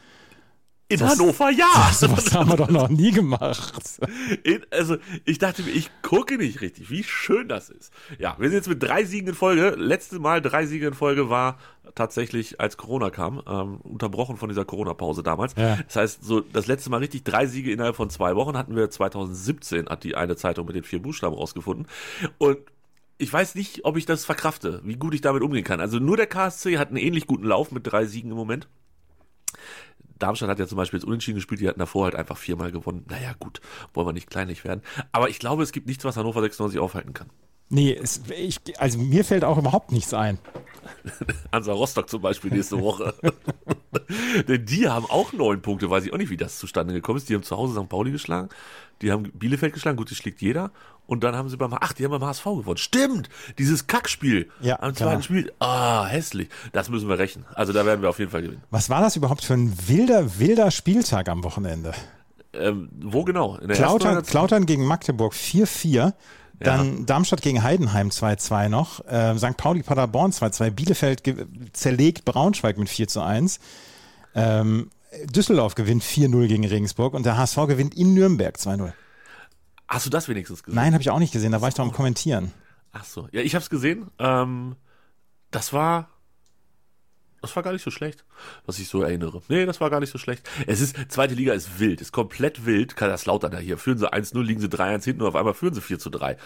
In 0.91 0.99
das, 0.99 1.11
Hannover, 1.11 1.49
ja. 1.49 1.71
Das, 1.73 2.11
was 2.11 2.33
haben 2.33 2.49
wir 2.49 2.57
doch 2.57 2.69
noch 2.69 2.89
nie 2.89 3.11
gemacht. 3.11 3.99
In, 4.43 4.65
also, 4.71 4.97
ich 5.25 5.37
dachte 5.37 5.63
mir, 5.63 5.71
ich 5.71 5.89
gucke 6.01 6.37
nicht 6.37 6.61
richtig, 6.61 6.89
wie 6.89 7.03
schön 7.03 7.47
das 7.47 7.69
ist. 7.69 7.93
Ja, 8.19 8.35
wir 8.39 8.49
sind 8.49 8.57
jetzt 8.57 8.67
mit 8.67 8.83
drei 8.83 9.05
Siegen 9.05 9.29
in 9.29 9.35
Folge. 9.35 9.75
Letztes 9.77 10.19
Mal 10.19 10.41
drei 10.41 10.65
Siege 10.65 10.87
in 10.87 10.93
Folge 10.93 11.29
war 11.29 11.57
tatsächlich, 11.95 12.59
als 12.59 12.77
Corona 12.77 13.09
kam, 13.09 13.41
ähm, 13.47 13.77
unterbrochen 13.77 14.37
von 14.37 14.49
dieser 14.49 14.65
Corona-Pause 14.65 15.23
damals. 15.23 15.55
Ja. 15.55 15.77
Das 15.87 15.95
heißt, 15.95 16.23
so 16.23 16.41
das 16.41 16.67
letzte 16.67 16.89
Mal 16.89 16.97
richtig 16.97 17.23
drei 17.23 17.45
Siege 17.45 17.71
innerhalb 17.71 17.95
von 17.95 18.09
zwei 18.09 18.35
Wochen 18.35 18.57
hatten 18.57 18.75
wir 18.75 18.89
2017, 18.89 19.87
hat 19.87 20.03
die 20.03 20.15
eine 20.15 20.35
Zeitung 20.35 20.65
mit 20.65 20.75
den 20.75 20.83
vier 20.83 21.01
Buchstaben 21.01 21.35
rausgefunden. 21.35 21.87
Und 22.37 22.57
ich 23.17 23.31
weiß 23.31 23.55
nicht, 23.55 23.85
ob 23.85 23.97
ich 23.97 24.05
das 24.05 24.25
verkrafte, 24.25 24.81
wie 24.83 24.95
gut 24.95 25.13
ich 25.13 25.21
damit 25.21 25.43
umgehen 25.43 25.63
kann. 25.63 25.79
Also 25.79 25.99
nur 25.99 26.17
der 26.17 26.27
KSC 26.27 26.77
hat 26.77 26.89
einen 26.89 26.97
ähnlich 26.97 27.27
guten 27.27 27.45
Lauf 27.45 27.71
mit 27.71 27.85
drei 27.85 28.05
Siegen 28.05 28.31
im 28.31 28.37
Moment. 28.37 28.67
Darmstadt 30.21 30.49
hat 30.49 30.59
ja 30.59 30.67
zum 30.67 30.77
Beispiel 30.77 30.99
jetzt 30.99 31.07
unentschieden 31.07 31.35
gespielt, 31.35 31.61
die 31.61 31.67
hatten 31.67 31.79
davor 31.79 32.05
halt 32.05 32.15
einfach 32.15 32.37
viermal 32.37 32.71
gewonnen. 32.71 33.05
Naja, 33.09 33.33
gut, 33.39 33.61
wollen 33.93 34.07
wir 34.07 34.13
nicht 34.13 34.29
kleinlich 34.29 34.63
werden. 34.63 34.81
Aber 35.11 35.29
ich 35.29 35.39
glaube, 35.39 35.63
es 35.63 35.71
gibt 35.71 35.87
nichts, 35.87 36.03
was 36.05 36.17
Hannover 36.17 36.41
96 36.41 36.79
aufhalten 36.79 37.13
kann. 37.13 37.29
Nee, 37.71 37.97
es, 37.99 38.21
ich, 38.37 38.59
also 38.79 38.99
mir 38.99 39.23
fällt 39.23 39.45
auch 39.45 39.57
überhaupt 39.57 39.93
nichts 39.93 40.13
ein. 40.13 40.37
Hansa 41.53 41.71
Rostock 41.71 42.09
zum 42.09 42.21
Beispiel 42.21 42.51
nächste 42.51 42.81
Woche. 42.81 43.13
Denn 44.47 44.65
die 44.65 44.89
haben 44.89 45.05
auch 45.05 45.31
neun 45.31 45.61
Punkte, 45.61 45.89
weiß 45.89 46.05
ich 46.05 46.11
auch 46.11 46.17
nicht, 46.17 46.29
wie 46.29 46.37
das 46.37 46.59
zustande 46.59 46.93
gekommen 46.93 47.17
ist. 47.17 47.29
Die 47.29 47.33
haben 47.33 47.43
zu 47.43 47.55
Hause 47.55 47.79
St. 47.79 47.87
Pauli 47.87 48.11
geschlagen, 48.11 48.49
die 49.01 49.09
haben 49.09 49.23
Bielefeld 49.31 49.73
geschlagen, 49.73 49.95
gut, 49.95 50.11
die 50.11 50.15
schlägt 50.15 50.41
jeder. 50.41 50.71
Und 51.07 51.23
dann 51.23 51.33
haben 51.33 51.47
sie 51.47 51.55
beim, 51.55 51.73
ach, 51.73 51.93
die 51.93 52.03
haben 52.03 52.11
beim 52.11 52.25
HSV 52.25 52.43
gewonnen. 52.43 52.77
Stimmt, 52.77 53.29
dieses 53.57 53.87
Kackspiel 53.87 54.49
ja, 54.59 54.75
am 54.81 54.93
zweiten 54.93 55.21
klar. 55.21 55.21
Spiel. 55.21 55.53
Ah, 55.59 56.05
hässlich. 56.07 56.49
Das 56.73 56.89
müssen 56.89 57.07
wir 57.07 57.19
rächen. 57.19 57.45
Also 57.53 57.71
da 57.71 57.85
werden 57.85 58.01
wir 58.01 58.09
auf 58.09 58.19
jeden 58.19 58.31
Fall 58.31 58.41
gewinnen. 58.41 58.63
Was 58.69 58.89
war 58.89 58.99
das 58.99 59.15
überhaupt 59.15 59.45
für 59.45 59.53
ein 59.53 59.73
wilder, 59.87 60.39
wilder 60.39 60.71
Spieltag 60.71 61.29
am 61.29 61.45
Wochenende? 61.45 61.93
Ähm, 62.53 62.89
wo 62.99 63.23
genau? 63.23 63.57
Klautern, 63.69 64.23
Klautern 64.23 64.65
gegen 64.65 64.85
Magdeburg 64.85 65.33
4-4. 65.33 66.13
Dann 66.63 66.99
ja. 66.99 67.03
Darmstadt 67.05 67.41
gegen 67.41 67.63
Heidenheim 67.63 68.09
2-2 68.09 68.69
noch. 68.69 69.05
Äh, 69.05 69.37
St. 69.37 69.57
Pauli 69.57 69.83
Paderborn 69.83 70.31
2-2. 70.31 70.69
Bielefeld 70.71 71.23
zerlegt 71.73 72.25
Braunschweig 72.25 72.77
mit 72.77 72.89
4 72.89 73.17
1. 73.17 73.59
Ähm, 74.35 74.89
Düsseldorf 75.25 75.75
gewinnt 75.75 76.03
4-0 76.03 76.47
gegen 76.47 76.65
Regensburg 76.65 77.13
und 77.13 77.25
der 77.25 77.37
HSV 77.37 77.67
gewinnt 77.67 77.95
in 77.95 78.13
Nürnberg 78.13 78.55
2-0. 78.55 78.93
Hast 79.87 80.05
du 80.05 80.09
das 80.09 80.29
wenigstens 80.29 80.63
gesehen? 80.63 80.75
Nein, 80.75 80.93
habe 80.93 81.01
ich 81.01 81.09
auch 81.09 81.19
nicht 81.19 81.33
gesehen. 81.33 81.51
Da 81.51 81.61
war 81.61 81.67
ich 81.67 81.75
doch 81.75 81.83
am 81.83 81.91
Kommentieren. 81.91 82.53
Ach 82.93 83.03
so. 83.03 83.27
Ja, 83.31 83.41
ich 83.41 83.55
habe 83.55 83.63
es 83.63 83.69
gesehen. 83.69 84.09
Ähm, 84.19 84.75
das 85.49 85.73
war 85.73 86.10
das 87.41 87.55
war 87.55 87.63
gar 87.63 87.73
nicht 87.73 87.83
so 87.83 87.89
schlecht, 87.89 88.23
was 88.65 88.77
ich 88.77 88.87
so 88.87 89.01
erinnere. 89.01 89.41
Nee, 89.47 89.65
das 89.65 89.81
war 89.81 89.89
gar 89.89 89.99
nicht 89.99 90.11
so 90.11 90.19
schlecht. 90.19 90.47
Es 90.67 90.79
ist, 90.79 90.95
zweite 91.09 91.33
Liga 91.33 91.53
ist 91.53 91.79
wild, 91.79 91.99
ist 91.99 92.11
komplett 92.11 92.65
wild. 92.65 92.95
Kaiserslautern 92.95 93.51
da 93.51 93.57
hier. 93.57 93.79
Führen 93.79 93.97
sie 93.97 94.11
1-0, 94.11 94.39
liegen 94.43 94.61
sie 94.61 94.67
3-1 94.67 95.03
hinten 95.03 95.21
und 95.23 95.27
auf 95.27 95.35
einmal 95.35 95.55
führen 95.55 95.73
sie 95.73 95.81
4 95.81 95.97
3. 95.97 96.37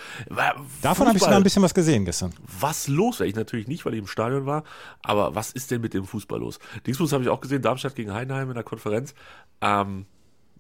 Davon 0.82 1.08
habe 1.08 1.18
ich 1.18 1.24
sogar 1.24 1.38
ein 1.38 1.44
bisschen 1.44 1.64
was 1.64 1.74
gesehen 1.74 2.06
gestern. 2.06 2.34
Was 2.60 2.88
los? 2.88 3.20
Ich 3.20 3.36
natürlich 3.36 3.68
nicht, 3.68 3.86
weil 3.86 3.94
ich 3.94 4.00
im 4.00 4.08
Stadion 4.08 4.46
war. 4.46 4.64
Aber 5.02 5.36
was 5.36 5.52
ist 5.52 5.72
denn 5.72 5.82
mit 5.82 5.94
dem 5.94 6.06
Fußball 6.06 6.40
los? 6.40 6.60
Dingsbus 6.86 7.12
habe 7.12 7.24
ich 7.24 7.30
auch 7.30 7.42
gesehen, 7.42 7.62
Darmstadt 7.62 7.96
gegen 7.96 8.14
Heidenheim 8.14 8.50
in 8.50 8.56
der 8.56 8.64
Konferenz. 8.64 9.14
Ähm, 9.62 10.06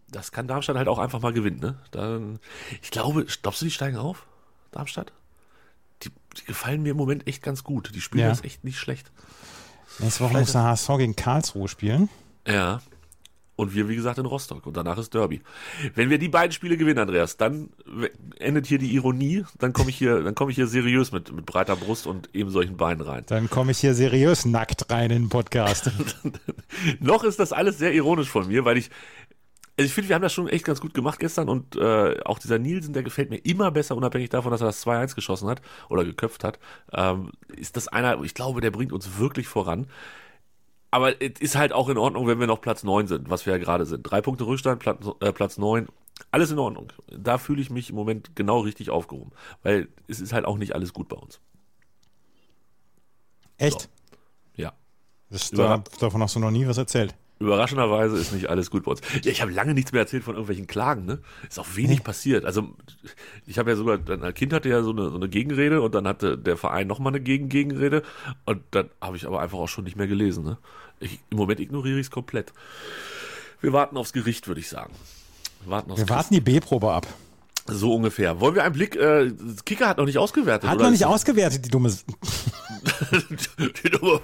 das 0.09 0.31
kann 0.31 0.47
Darmstadt 0.47 0.75
halt 0.75 0.87
auch 0.87 0.99
einfach 0.99 1.21
mal 1.21 1.33
gewinnen, 1.33 1.59
ne? 1.59 1.79
Dann, 1.91 2.39
ich 2.81 2.91
glaube, 2.91 3.25
glaubst 3.41 3.61
du, 3.61 3.65
die 3.65 3.71
steigen 3.71 3.97
auf? 3.97 4.25
Darmstadt? 4.71 5.13
Die, 6.03 6.09
die 6.37 6.45
gefallen 6.45 6.83
mir 6.83 6.91
im 6.91 6.97
Moment 6.97 7.27
echt 7.27 7.41
ganz 7.41 7.63
gut. 7.63 7.91
Die 7.95 8.01
spielen 8.01 8.23
ja. 8.23 8.29
das 8.29 8.43
echt 8.43 8.63
nicht 8.63 8.77
schlecht. 8.77 9.11
Nächste 9.99 10.23
Woche 10.23 10.37
muss 10.37 10.51
der 10.51 10.63
HSV 10.63 10.87
gegen 10.97 11.15
Karlsruhe 11.15 11.67
spielen. 11.67 12.09
Ja. 12.47 12.81
Und 13.57 13.73
wir, 13.73 13.87
wie 13.87 13.95
gesagt, 13.95 14.17
in 14.17 14.25
Rostock. 14.25 14.67
Und 14.67 14.75
danach 14.75 14.97
ist 14.97 15.13
Derby. 15.13 15.41
Wenn 15.93 16.09
wir 16.09 16.17
die 16.17 16.27
beiden 16.27 16.51
Spiele 16.51 16.75
gewinnen, 16.75 16.99
Andreas, 16.99 17.37
dann 17.37 17.69
endet 18.37 18.67
hier 18.67 18.79
die 18.79 18.93
Ironie. 18.93 19.45
Dann 19.59 19.71
komme 19.71 19.89
ich 19.91 19.97
hier, 19.97 20.21
dann 20.23 20.35
komme 20.35 20.51
ich 20.51 20.55
hier 20.55 20.67
seriös 20.67 21.13
mit, 21.13 21.31
mit 21.31 21.45
breiter 21.45 21.77
Brust 21.77 22.05
und 22.05 22.35
eben 22.35 22.49
solchen 22.49 22.75
Beinen 22.75 23.01
rein. 23.01 23.23
Dann 23.27 23.49
komme 23.49 23.71
ich 23.71 23.77
hier 23.77 23.93
seriös 23.93 24.43
nackt 24.43 24.91
rein 24.91 25.09
in 25.09 25.23
den 25.23 25.29
Podcast. 25.29 25.89
Noch 26.99 27.23
ist 27.23 27.39
das 27.39 27.53
alles 27.53 27.77
sehr 27.77 27.93
ironisch 27.93 28.29
von 28.29 28.47
mir, 28.47 28.65
weil 28.65 28.77
ich, 28.77 28.89
also 29.77 29.87
ich 29.87 29.93
finde, 29.93 30.09
wir 30.09 30.15
haben 30.15 30.21
das 30.21 30.33
schon 30.33 30.47
echt 30.47 30.63
ganz 30.63 30.79
gut 30.79 30.93
gemacht 30.93 31.19
gestern 31.19 31.49
und 31.49 31.75
äh, 31.75 32.21
auch 32.23 32.39
dieser 32.39 32.59
Nielsen, 32.59 32.93
der 32.93 33.03
gefällt 33.03 33.29
mir 33.29 33.37
immer 33.37 33.71
besser, 33.71 33.97
unabhängig 33.97 34.29
davon, 34.29 34.51
dass 34.51 34.61
er 34.61 34.67
das 34.67 34.85
2-1 34.85 35.15
geschossen 35.15 35.49
hat 35.49 35.61
oder 35.89 36.05
geköpft 36.05 36.45
hat. 36.45 36.59
Ähm, 36.93 37.31
ist 37.47 37.75
das 37.75 37.89
einer, 37.89 38.21
ich 38.23 38.33
glaube, 38.33 38.61
der 38.61 38.71
bringt 38.71 38.93
uns 38.93 39.17
wirklich 39.17 39.47
voran. 39.49 39.87
Aber 40.91 41.21
es 41.21 41.41
ist 41.41 41.57
halt 41.57 41.73
auch 41.73 41.89
in 41.89 41.97
Ordnung, 41.97 42.25
wenn 42.25 42.39
wir 42.39 42.47
noch 42.47 42.61
Platz 42.61 42.83
9 42.83 43.07
sind, 43.07 43.29
was 43.29 43.45
wir 43.45 43.51
ja 43.51 43.59
gerade 43.59 43.85
sind. 43.85 44.03
Drei 44.03 44.21
Punkte 44.21 44.45
Rückstand, 44.45 44.79
Platz, 44.79 45.05
äh, 45.19 45.33
Platz 45.33 45.57
9, 45.57 45.89
alles 46.31 46.51
in 46.51 46.59
Ordnung. 46.59 46.93
Da 47.07 47.37
fühle 47.37 47.61
ich 47.61 47.69
mich 47.69 47.89
im 47.89 47.97
Moment 47.97 48.33
genau 48.33 48.59
richtig 48.59 48.91
aufgehoben, 48.91 49.31
weil 49.61 49.89
es 50.07 50.21
ist 50.21 50.31
halt 50.31 50.45
auch 50.45 50.57
nicht 50.57 50.73
alles 50.73 50.93
gut 50.93 51.09
bei 51.09 51.17
uns. 51.17 51.41
Echt? 53.57 53.81
So. 53.81 53.87
Ja. 54.55 54.73
Das, 55.29 55.51
da, 55.51 55.83
davon 55.99 56.21
hast 56.21 56.35
du 56.35 56.39
noch 56.39 56.51
nie 56.51 56.65
was 56.65 56.77
erzählt. 56.77 57.13
Überraschenderweise 57.37 58.15
ist 58.15 58.31
nicht 58.31 58.49
alles 58.49 58.71
gut 58.71 58.85
bei 58.85 58.91
uns. 58.91 59.01
Ja, 59.23 59.31
ich 59.31 59.41
habe 59.41 59.51
lange 59.51 59.73
nichts 59.73 59.91
mehr 59.91 60.01
erzählt 60.01 60.23
von 60.23 60.35
irgendwelchen 60.35 60.67
Klagen, 60.67 61.05
ne? 61.05 61.19
Ist 61.47 61.59
auch 61.59 61.75
wenig 61.75 62.03
passiert. 62.03 62.45
Also 62.45 62.69
ich 63.45 63.57
habe 63.59 63.71
ja 63.71 63.75
sogar, 63.75 63.99
ein 64.07 64.33
Kind 64.33 64.53
hatte 64.53 64.69
ja 64.69 64.81
so 64.83 64.91
eine, 64.91 65.09
so 65.09 65.15
eine 65.15 65.27
Gegenrede 65.27 65.81
und 65.81 65.93
dann 65.93 66.07
hatte 66.07 66.37
der 66.37 66.55
Verein 66.55 66.87
nochmal 66.87 67.11
eine 67.11 67.21
Gegen 67.21 67.49
Gegenrede 67.49 68.03
und 68.45 68.61
dann 68.71 68.89
habe 69.01 69.17
ich 69.17 69.27
aber 69.27 69.41
einfach 69.41 69.57
auch 69.57 69.67
schon 69.67 69.83
nicht 69.83 69.97
mehr 69.97 70.07
gelesen, 70.07 70.45
ne? 70.45 70.57
Ich, 71.01 71.19
Im 71.29 71.37
Moment 71.37 71.59
ignoriere 71.59 71.99
ich 71.99 72.07
es 72.07 72.11
komplett. 72.11 72.53
Wir 73.59 73.73
warten 73.73 73.97
aufs 73.97 74.13
Gericht, 74.13 74.47
würde 74.47 74.61
ich 74.61 74.69
sagen. 74.69 74.93
Wir 75.63 75.71
warten, 75.71 75.91
aufs 75.91 75.99
wir 75.99 76.09
warten 76.09 76.33
die 76.33 76.41
B-Probe 76.41 76.89
ab. 76.89 77.05
So 77.67 77.95
ungefähr. 77.95 78.39
Wollen 78.39 78.55
wir 78.55 78.63
einen 78.63 78.75
Blick, 78.75 78.95
äh, 78.95 79.31
Kicker 79.65 79.89
hat 79.89 79.97
noch 79.97 80.05
nicht 80.05 80.19
ausgewertet. 80.19 80.69
Hat 80.69 80.79
noch 80.79 80.91
nicht 80.91 81.05
ausgewertet, 81.05 81.65
die 81.65 81.69
dumme. 81.69 81.91
Die 83.83 83.89
dumme 83.89 84.21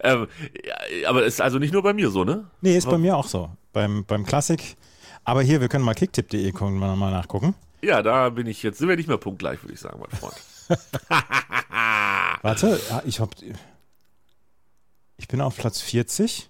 ähm, 0.00 0.26
ja, 0.64 1.08
aber 1.08 1.24
ist 1.24 1.40
also 1.40 1.58
nicht 1.58 1.72
nur 1.72 1.82
bei 1.82 1.92
mir 1.92 2.10
so, 2.10 2.24
ne? 2.24 2.48
Nee, 2.60 2.76
ist 2.76 2.88
bei 2.88 2.98
mir 2.98 3.16
auch 3.16 3.26
so. 3.26 3.50
Beim, 3.72 4.04
beim 4.04 4.24
Klassik. 4.24 4.76
Aber 5.24 5.42
hier, 5.42 5.60
wir 5.60 5.68
können 5.68 5.84
mal 5.84 5.94
kicktipp.de 5.94 6.52
gucken, 6.52 6.78
mal 6.78 6.96
nachgucken. 6.96 7.54
Ja, 7.82 8.02
da 8.02 8.30
bin 8.30 8.46
ich 8.46 8.62
jetzt, 8.62 8.78
sind 8.78 8.88
wir 8.88 8.96
nicht 8.96 9.08
mehr 9.08 9.18
punktgleich, 9.18 9.62
würde 9.62 9.74
ich 9.74 9.80
sagen, 9.80 10.00
mein 10.00 10.10
Freund. 10.18 10.34
Warte, 12.42 12.80
ich 13.04 13.20
hab, 13.20 13.30
ich 15.16 15.28
bin 15.28 15.40
auf 15.40 15.56
Platz 15.56 15.80
40. 15.80 16.48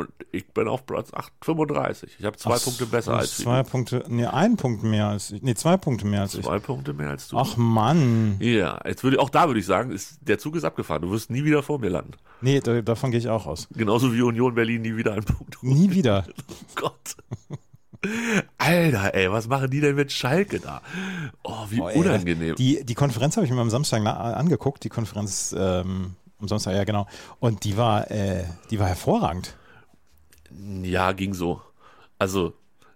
Und 0.00 0.08
ich 0.32 0.46
bin 0.48 0.66
auf 0.66 0.86
Platz 0.86 1.12
8, 1.12 1.30
35. 1.42 2.16
Ich 2.18 2.24
habe 2.24 2.36
zwei 2.38 2.54
Ach, 2.54 2.64
Punkte 2.64 2.86
besser 2.86 3.16
als 3.16 3.36
du. 3.36 3.42
Zwei 3.42 3.62
Punkte, 3.62 4.04
nee, 4.08 4.24
ein 4.24 4.56
Punkt 4.56 4.82
mehr 4.82 5.08
als 5.08 5.30
ich. 5.30 5.42
Nee, 5.42 5.54
zwei 5.54 5.76
Punkte 5.76 6.06
mehr 6.06 6.22
als 6.22 6.32
zwei 6.32 6.38
ich. 6.38 6.46
Zwei 6.46 6.58
Punkte 6.58 6.94
mehr 6.94 7.10
als 7.10 7.28
du. 7.28 7.36
Ach 7.36 7.58
Mann. 7.58 8.36
Ja, 8.40 8.80
jetzt 8.86 9.04
würde 9.04 9.20
auch 9.20 9.28
da 9.28 9.46
würde 9.46 9.60
ich 9.60 9.66
sagen, 9.66 9.90
ist, 9.90 10.18
der 10.22 10.38
Zug 10.38 10.56
ist 10.56 10.64
abgefahren. 10.64 11.02
Du 11.02 11.10
wirst 11.10 11.30
nie 11.30 11.44
wieder 11.44 11.62
vor 11.62 11.78
mir 11.78 11.90
landen. 11.90 12.12
Nee, 12.40 12.60
da, 12.60 12.80
davon 12.80 13.10
gehe 13.10 13.20
ich 13.20 13.28
auch 13.28 13.46
aus. 13.46 13.68
Genauso 13.72 14.14
wie 14.14 14.22
Union 14.22 14.54
Berlin 14.54 14.80
nie 14.80 14.96
wieder 14.96 15.12
einen 15.12 15.24
Punkt 15.24 15.60
holen. 15.60 15.74
Nie 15.74 15.90
wieder. 15.90 16.24
oh 16.50 16.54
Gott. 16.76 17.16
Alter, 18.56 19.14
ey, 19.14 19.30
was 19.30 19.48
machen 19.48 19.68
die 19.68 19.80
denn 19.80 19.94
mit 19.94 20.10
Schalke 20.10 20.60
da? 20.60 20.80
Oh, 21.42 21.66
wie 21.68 21.80
oh, 21.82 21.88
ey, 21.88 21.98
unangenehm. 21.98 22.54
Die, 22.54 22.82
die 22.82 22.94
Konferenz 22.94 23.36
habe 23.36 23.44
ich 23.44 23.52
mir 23.52 23.60
am 23.60 23.68
Samstag 23.68 24.06
angeguckt, 24.06 24.82
die 24.84 24.88
Konferenz 24.88 25.54
ähm, 25.58 26.14
am 26.40 26.48
Samstag, 26.48 26.74
ja 26.74 26.84
genau. 26.84 27.06
Und 27.38 27.64
die 27.64 27.76
war, 27.76 28.10
äh, 28.10 28.44
die 28.70 28.78
war 28.78 28.86
hervorragend. 28.86 29.54
Ja, 30.82 31.12
ging 31.12 31.34
so. 31.34 31.60
Also, 32.18 32.52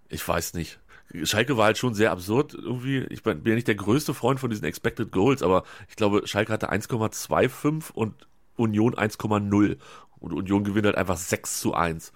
ich 0.09 0.25
weiß 0.27 0.53
nicht. 0.53 0.79
Schalke 1.23 1.55
war 1.57 1.65
halt 1.65 1.77
schon 1.77 1.93
sehr 1.93 2.11
absurd 2.11 2.53
irgendwie. 2.53 2.99
Ich 3.09 3.23
bin, 3.23 3.41
bin 3.43 3.51
ja 3.51 3.55
nicht 3.55 3.67
der 3.67 3.75
größte 3.75 4.13
Freund 4.13 4.39
von 4.39 4.49
diesen 4.49 4.65
Expected 4.65 5.11
Goals, 5.11 5.41
aber 5.43 5.63
ich 5.89 5.95
glaube, 5.95 6.27
Schalke 6.27 6.51
hatte 6.51 6.71
1,25 6.71 7.91
und 7.93 8.27
Union 8.57 8.95
1,0. 8.95 9.77
Und 10.19 10.33
Union 10.33 10.63
gewinnt 10.63 10.85
halt 10.85 10.97
einfach 10.97 11.17
6 11.17 11.59
zu 11.59 11.73
1. 11.73 12.11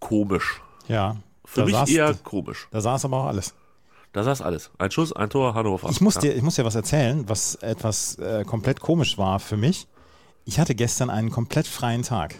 Komisch. 0.00 0.60
Ja. 0.88 1.16
Für 1.44 1.64
mich 1.64 1.88
eher 1.94 2.14
komisch. 2.14 2.68
Da 2.70 2.80
saß 2.80 3.04
aber 3.06 3.18
auch 3.18 3.26
alles. 3.26 3.54
Da 4.12 4.24
saß 4.24 4.42
alles. 4.42 4.70
Ein 4.78 4.90
Schuss, 4.90 5.12
ein 5.12 5.30
Tor, 5.30 5.54
Hannover. 5.54 5.88
Ich 5.90 6.00
muss, 6.00 6.16
Ja. 6.16 6.20
dir, 6.22 6.34
ich 6.36 6.42
muss 6.42 6.56
dir 6.56 6.64
was 6.64 6.74
erzählen, 6.74 7.28
was 7.28 7.54
etwas 7.56 8.16
äh, 8.18 8.44
komplett 8.44 8.80
komisch 8.80 9.18
war 9.18 9.38
für 9.40 9.56
mich. 9.56 9.86
Ich 10.44 10.58
hatte 10.58 10.74
gestern 10.74 11.10
einen 11.10 11.30
komplett 11.30 11.66
freien 11.66 12.02
Tag. 12.02 12.34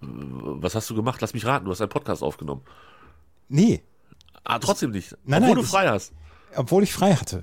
Was 0.00 0.74
hast 0.74 0.88
du 0.90 0.94
gemacht? 0.94 1.20
Lass 1.20 1.34
mich 1.34 1.44
raten, 1.46 1.64
du 1.64 1.70
hast 1.70 1.80
einen 1.80 1.90
Podcast 1.90 2.22
aufgenommen. 2.22 2.62
Nee, 3.48 3.82
Ah, 4.44 4.58
trotzdem 4.58 4.92
nicht. 4.92 5.14
Nein, 5.24 5.42
Obwohl 5.42 5.48
nein, 5.48 5.54
du 5.56 5.62
ich- 5.62 5.68
frei 5.68 5.88
hast. 5.88 6.12
obwohl 6.56 6.82
ich 6.82 6.92
frei 6.92 7.14
hatte. 7.14 7.42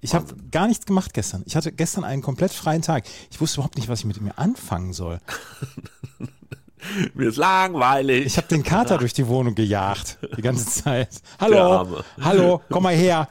Ich 0.00 0.14
habe 0.14 0.34
gar 0.50 0.68
nichts 0.68 0.86
gemacht 0.86 1.12
gestern. 1.12 1.42
Ich 1.46 1.56
hatte 1.56 1.70
gestern 1.72 2.04
einen 2.04 2.22
komplett 2.22 2.52
freien 2.52 2.82
Tag. 2.82 3.04
Ich 3.30 3.40
wusste 3.40 3.56
überhaupt 3.56 3.76
nicht, 3.76 3.88
was 3.88 4.00
ich 4.00 4.04
mit 4.06 4.20
mir 4.20 4.38
anfangen 4.38 4.92
soll. 4.92 5.18
Mir 7.14 7.28
ist 7.30 7.36
langweilig. 7.36 8.26
Ich 8.26 8.36
habe 8.36 8.46
den 8.48 8.62
Kater 8.62 8.98
durch 8.98 9.14
die 9.14 9.26
Wohnung 9.26 9.54
gejagt 9.54 10.18
die 10.36 10.42
ganze 10.42 10.66
Zeit. 10.82 11.22
Hallo, 11.40 12.02
hallo, 12.20 12.60
komm 12.70 12.82
mal 12.82 12.94
her. 12.94 13.28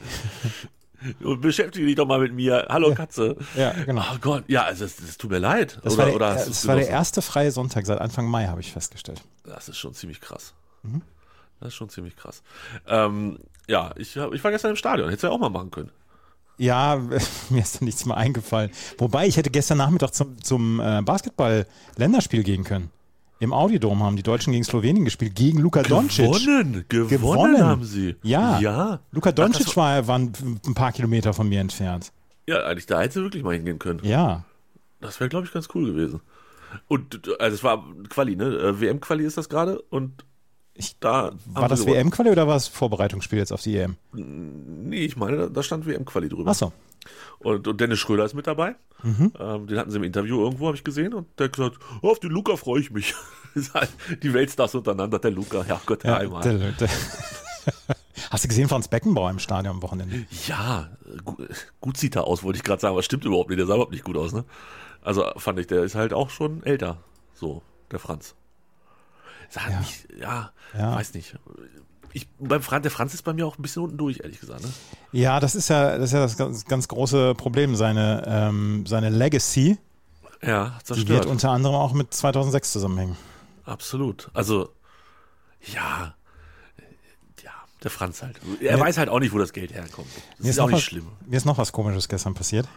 Und 1.20 1.40
beschäftige 1.40 1.86
dich 1.86 1.96
doch 1.96 2.06
mal 2.06 2.20
mit 2.20 2.32
mir. 2.32 2.66
Hallo 2.68 2.94
Katze. 2.94 3.36
Ja, 3.56 3.72
genau. 3.72 4.02
Oh 4.14 4.18
Gott, 4.20 4.44
ja, 4.48 4.64
also 4.64 4.84
das, 4.84 4.96
das 4.96 5.18
tut 5.18 5.30
mir 5.30 5.38
leid. 5.38 5.80
Das 5.82 5.94
oder, 5.94 5.98
war, 5.98 6.06
der, 6.06 6.14
oder 6.16 6.34
du's 6.34 6.46
das 6.46 6.66
war 6.66 6.76
der 6.76 6.88
erste 6.88 7.22
freie 7.22 7.50
Sonntag 7.50 7.86
seit 7.86 8.00
Anfang 8.00 8.26
Mai, 8.26 8.46
habe 8.46 8.60
ich 8.60 8.72
festgestellt. 8.72 9.22
Das 9.44 9.68
ist 9.68 9.78
schon 9.78 9.94
ziemlich 9.94 10.20
krass. 10.20 10.54
Mhm. 10.82 11.02
Das 11.60 11.68
ist 11.68 11.74
schon 11.74 11.88
ziemlich 11.88 12.16
krass. 12.16 12.42
Ähm, 12.86 13.38
ja, 13.66 13.92
ich, 13.96 14.16
ich 14.16 14.44
war 14.44 14.50
gestern 14.50 14.70
im 14.70 14.76
Stadion. 14.76 15.08
Hättest 15.08 15.24
du 15.24 15.28
ja 15.28 15.32
auch 15.32 15.38
mal 15.38 15.50
machen 15.50 15.70
können. 15.70 15.90
Ja, 16.56 16.96
mir 17.50 17.62
ist 17.62 17.80
da 17.80 17.84
nichts 17.84 18.06
mehr 18.06 18.16
eingefallen. 18.16 18.70
Wobei, 18.98 19.26
ich 19.26 19.36
hätte 19.36 19.50
gestern 19.50 19.78
Nachmittag 19.78 20.14
zum, 20.14 20.42
zum 20.42 20.80
äh, 20.80 21.02
Basketball-Länderspiel 21.02 22.42
gehen 22.42 22.64
können. 22.64 22.90
Im 23.40 23.52
Audidom 23.52 24.02
haben 24.02 24.16
die 24.16 24.22
Deutschen 24.22 24.52
gegen 24.52 24.64
Slowenien 24.64 25.04
gespielt, 25.04 25.34
gegen 25.34 25.58
Luka 25.58 25.82
Doncic. 25.82 26.24
Gewonnen, 26.26 26.84
gewonnen, 26.88 27.08
Gewonnen. 27.08 27.62
haben 27.64 27.84
sie. 27.84 28.14
Ja. 28.22 28.58
Ja. 28.60 29.00
Luka 29.12 29.30
Ach, 29.30 29.34
Doncic 29.34 29.76
war, 29.76 30.06
war 30.06 30.18
ein, 30.18 30.32
paar 30.74 30.92
Kilometer 30.92 31.34
von 31.34 31.48
mir 31.48 31.60
entfernt. 31.60 32.12
Ja, 32.46 32.64
eigentlich, 32.64 32.86
da 32.86 33.00
hätte 33.00 33.14
sie 33.14 33.22
wirklich 33.22 33.42
mal 33.42 33.54
hingehen 33.54 33.78
können. 33.78 34.00
Ja. 34.04 34.44
Das 35.00 35.18
wäre, 35.20 35.28
glaube 35.28 35.46
ich, 35.46 35.52
ganz 35.52 35.68
cool 35.74 35.86
gewesen. 35.86 36.20
Und 36.88 37.20
also 37.40 37.54
es 37.54 37.62
war 37.64 37.84
Quali, 38.08 38.36
ne? 38.36 38.46
Äh, 38.46 38.80
WM-Quali 38.80 39.24
ist 39.24 39.36
das 39.36 39.48
gerade 39.48 39.80
und 39.90 40.24
Ich- 40.74 40.98
da 40.98 41.32
War 41.46 41.68
das. 41.68 41.86
WM-Quali 41.86 42.30
oder 42.30 42.48
war 42.48 42.56
es 42.56 42.66
Vorbereitungsspiel 42.68 43.38
jetzt 43.38 43.52
auf 43.52 43.62
die 43.62 43.76
EM? 43.76 43.96
Nee, 44.12 45.04
ich 45.04 45.16
meine, 45.16 45.50
da 45.50 45.62
stand 45.62 45.86
WM-Quali 45.86 46.28
drüber. 46.28 46.50
Achso. 46.50 46.72
Und, 47.38 47.66
und 47.68 47.80
Dennis 47.80 47.98
Schröder 47.98 48.24
ist 48.24 48.34
mit 48.34 48.46
dabei. 48.46 48.76
Mhm. 49.02 49.32
Ähm, 49.38 49.66
den 49.66 49.78
hatten 49.78 49.90
sie 49.90 49.96
im 49.98 50.04
Interview 50.04 50.40
irgendwo, 50.42 50.66
habe 50.66 50.76
ich 50.76 50.84
gesehen. 50.84 51.12
Und 51.14 51.26
der 51.38 51.46
hat 51.46 51.52
gesagt, 51.56 51.78
oh, 52.02 52.10
auf 52.10 52.20
den 52.20 52.30
Luca 52.30 52.56
freue 52.56 52.80
ich 52.80 52.90
mich. 52.90 53.14
Halt 53.74 53.90
die 54.22 54.32
Weltstars 54.34 54.74
untereinander, 54.74 55.18
der 55.18 55.30
Luca. 55.30 55.64
Ja, 55.68 55.80
Gott, 55.86 56.04
Ja, 56.04 56.16
einmal. 56.16 56.42
der, 56.42 56.72
der 56.72 56.88
Hast 58.30 58.44
du 58.44 58.48
gesehen, 58.48 58.68
Franz 58.68 58.88
Beckenbauer 58.88 59.30
im 59.30 59.38
Stadion 59.38 59.76
am 59.76 59.82
Wochenende? 59.82 60.26
Ja, 60.46 60.90
gut, 61.24 61.48
gut 61.80 61.96
sieht 61.96 62.16
er 62.16 62.24
aus, 62.24 62.42
wollte 62.42 62.56
ich 62.58 62.62
gerade 62.64 62.80
sagen, 62.80 62.92
aber 62.92 63.02
stimmt 63.02 63.24
überhaupt 63.24 63.48
nicht. 63.50 63.58
Der 63.58 63.66
sah 63.66 63.74
überhaupt 63.74 63.92
nicht 63.92 64.04
gut 64.04 64.16
aus, 64.16 64.32
ne? 64.32 64.44
Also 65.02 65.24
fand 65.36 65.58
ich, 65.58 65.66
der 65.66 65.82
ist 65.84 65.94
halt 65.94 66.12
auch 66.12 66.30
schon 66.30 66.62
älter, 66.64 66.98
so, 67.34 67.62
der 67.90 67.98
Franz. 67.98 68.34
Sag 69.50 69.70
Ja. 69.70 69.78
nicht, 69.80 70.08
ja, 70.18 70.52
Ja. 70.76 70.94
weiß 70.96 71.14
nicht. 71.14 71.36
Ich, 72.16 72.28
beim 72.38 72.62
Franz, 72.62 72.82
der 72.82 72.90
Franz 72.92 73.12
ist 73.12 73.22
bei 73.22 73.32
mir 73.32 73.44
auch 73.46 73.58
ein 73.58 73.62
bisschen 73.62 73.82
unten 73.82 73.98
durch, 73.98 74.20
ehrlich 74.20 74.38
gesagt, 74.40 74.62
ne? 74.62 74.72
Ja, 75.12 75.40
das 75.40 75.54
ist 75.56 75.68
ja 75.68 75.98
das, 75.98 76.06
ist 76.06 76.12
ja 76.12 76.20
das 76.20 76.36
ganz, 76.36 76.64
ganz 76.64 76.88
große 76.88 77.34
Problem. 77.34 77.74
Seine, 77.74 78.22
ähm, 78.26 78.86
seine 78.86 79.10
Legacy, 79.10 79.78
Ja, 80.40 80.64
die 80.66 80.72
wird 80.72 80.86
zerstört. 80.86 81.26
unter 81.26 81.50
anderem 81.50 81.74
auch 81.74 81.92
mit 81.92 82.14
2006 82.14 82.72
zusammenhängen. 82.72 83.16
Absolut. 83.64 84.30
Also, 84.32 84.70
ja, 85.72 86.14
ja, 87.42 87.50
der 87.82 87.90
Franz 87.90 88.22
halt. 88.22 88.36
Er 88.60 88.78
Ja. 88.78 88.80
weiß 88.80 88.96
halt 88.98 89.08
auch 89.08 89.18
nicht, 89.20 89.32
wo 89.32 89.38
das 89.38 89.52
Geld 89.52 89.72
herkommt. 89.74 90.08
Das 90.36 90.44
Mir 90.44 90.50
ist 90.50 90.58
auch 90.60 90.66
nicht 90.68 90.76
was, 90.76 90.82
schlimm. 90.82 91.08
Mir 91.26 91.36
ist 91.36 91.46
noch 91.46 91.58
was 91.58 91.72
Komisches 91.72 92.08
gestern 92.08 92.34
passiert. 92.34 92.68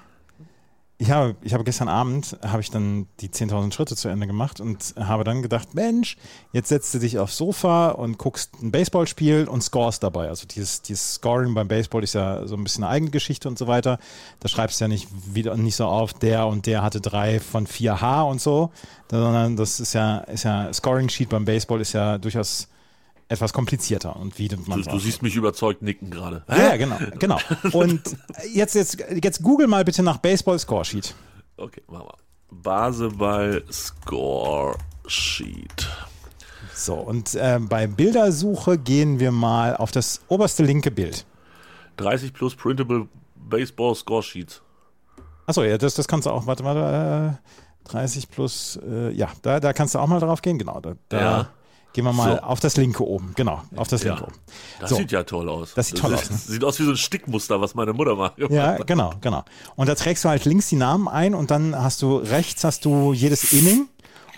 Ich 0.99 1.11
habe, 1.11 1.35
ich 1.43 1.53
habe 1.53 1.63
gestern 1.63 1.89
Abend 1.89 2.35
habe 2.41 2.59
ich 2.59 2.71
dann 2.71 3.05
die 3.19 3.29
10.000 3.29 3.71
Schritte 3.71 3.95
zu 3.95 4.07
Ende 4.07 4.25
gemacht 4.25 4.59
und 4.59 4.95
habe 4.97 5.23
dann 5.23 5.43
gedacht, 5.43 5.75
Mensch, 5.75 6.17
jetzt 6.53 6.69
setzt 6.69 6.91
du 6.95 6.97
dich 6.97 7.19
aufs 7.19 7.37
Sofa 7.37 7.89
und 7.89 8.17
guckst 8.17 8.63
ein 8.63 8.71
Baseballspiel 8.71 9.47
und 9.47 9.61
scores 9.61 9.99
dabei. 9.99 10.27
Also 10.27 10.47
dieses, 10.47 10.81
dieses 10.81 11.13
Scoring 11.13 11.53
beim 11.53 11.67
Baseball 11.67 12.03
ist 12.03 12.13
ja 12.13 12.47
so 12.47 12.55
ein 12.55 12.63
bisschen 12.63 12.83
eine 12.83 12.93
eigene 12.93 13.11
Geschichte 13.11 13.47
und 13.47 13.59
so 13.59 13.67
weiter. 13.67 13.99
Da 14.39 14.47
schreibst 14.49 14.79
du 14.79 14.85
ja 14.85 14.87
nicht 14.87 15.07
wieder 15.35 15.55
nicht 15.55 15.75
so 15.75 15.85
auf, 15.85 16.13
der 16.13 16.47
und 16.47 16.65
der 16.65 16.81
hatte 16.81 16.99
drei 16.99 17.39
von 17.39 17.67
vier 17.67 18.01
H 18.01 18.23
und 18.23 18.41
so, 18.41 18.71
sondern 19.11 19.55
das 19.55 19.79
ist 19.79 19.93
ja, 19.93 20.17
ist 20.21 20.45
ja 20.45 20.73
Scoring 20.73 21.09
Sheet 21.09 21.29
beim 21.29 21.45
Baseball 21.45 21.79
ist 21.79 21.93
ja 21.93 22.17
durchaus 22.17 22.69
etwas 23.29 23.53
komplizierter 23.53 24.15
und 24.15 24.37
wie 24.39 24.49
man 24.65 24.81
Du, 24.81 24.89
du 24.91 24.99
siehst 24.99 25.21
mich 25.21 25.35
überzeugt 25.35 25.81
nicken 25.81 26.09
gerade. 26.09 26.43
ja, 26.47 26.57
ja, 26.69 26.77
genau, 26.77 26.97
genau. 27.19 27.37
Und 27.73 28.01
jetzt, 28.53 28.75
jetzt, 28.75 28.97
jetzt 29.21 29.43
google 29.43 29.67
mal 29.67 29.83
bitte 29.83 30.03
nach 30.03 30.17
Baseball 30.17 30.57
Score 30.59 30.85
Sheet. 30.85 31.13
Okay, 31.57 31.81
machen 31.87 32.07
wir. 32.07 32.17
Baseball 32.63 33.63
Score 33.71 34.77
Sheet. 35.07 35.87
So, 36.73 36.93
und 36.93 37.33
äh, 37.35 37.59
bei 37.59 37.87
Bildersuche 37.87 38.77
gehen 38.77 39.19
wir 39.19 39.31
mal 39.31 39.75
auf 39.75 39.91
das 39.91 40.21
oberste 40.27 40.63
linke 40.63 40.91
Bild. 40.91 41.25
30 41.97 42.33
plus 42.33 42.55
Printable 42.55 43.07
Baseball 43.35 43.95
Score 43.95 44.23
Sheets. 44.23 44.61
Achso, 45.47 45.63
ja, 45.63 45.77
das, 45.77 45.95
das 45.95 46.07
kannst 46.07 46.27
du 46.27 46.29
auch, 46.29 46.45
warte, 46.45 46.63
warte, 46.63 47.39
äh, 47.85 47.89
30 47.89 48.29
plus, 48.29 48.79
äh, 48.87 49.11
ja, 49.11 49.29
da, 49.41 49.59
da 49.59 49.73
kannst 49.73 49.95
du 49.95 49.99
auch 49.99 50.07
mal 50.07 50.19
drauf 50.19 50.41
gehen, 50.41 50.57
genau. 50.59 50.79
Da, 50.81 50.93
da 51.09 51.19
Ja. 51.19 51.49
Gehen 51.93 52.03
wir 52.05 52.13
mal 52.13 52.35
So. 52.37 52.41
auf 52.43 52.59
das 52.59 52.77
linke 52.77 53.03
oben, 53.05 53.33
genau, 53.35 53.61
auf 53.75 53.87
das 53.87 54.03
linke 54.03 54.19
Ja. 54.21 54.27
oben. 54.27 54.35
Das 54.79 54.89
So. 54.91 54.95
sieht 54.97 55.11
ja 55.11 55.23
toll 55.23 55.49
aus. 55.49 55.73
Das 55.75 55.87
sieht 55.87 55.97
toll 55.97 56.13
aus, 56.13 56.29
ne? 56.29 56.37
Sieht 56.37 56.63
aus 56.63 56.79
wie 56.79 56.83
so 56.83 56.91
ein 56.91 56.97
Stickmuster, 56.97 57.59
was 57.59 57.73
meine 57.75 57.93
Mutter 57.93 58.15
macht. 58.15 58.37
Ja, 58.49 58.77
genau, 58.77 59.13
genau. 59.21 59.43
Und 59.75 59.87
da 59.89 59.95
trägst 59.95 60.23
du 60.25 60.29
halt 60.29 60.45
links 60.45 60.69
die 60.69 60.75
Namen 60.75 61.07
ein 61.07 61.33
und 61.33 61.49
dann 61.51 61.75
hast 61.75 62.01
du 62.01 62.17
rechts 62.17 62.63
hast 62.63 62.85
du 62.85 63.13
jedes 63.13 63.51
Inning 63.53 63.87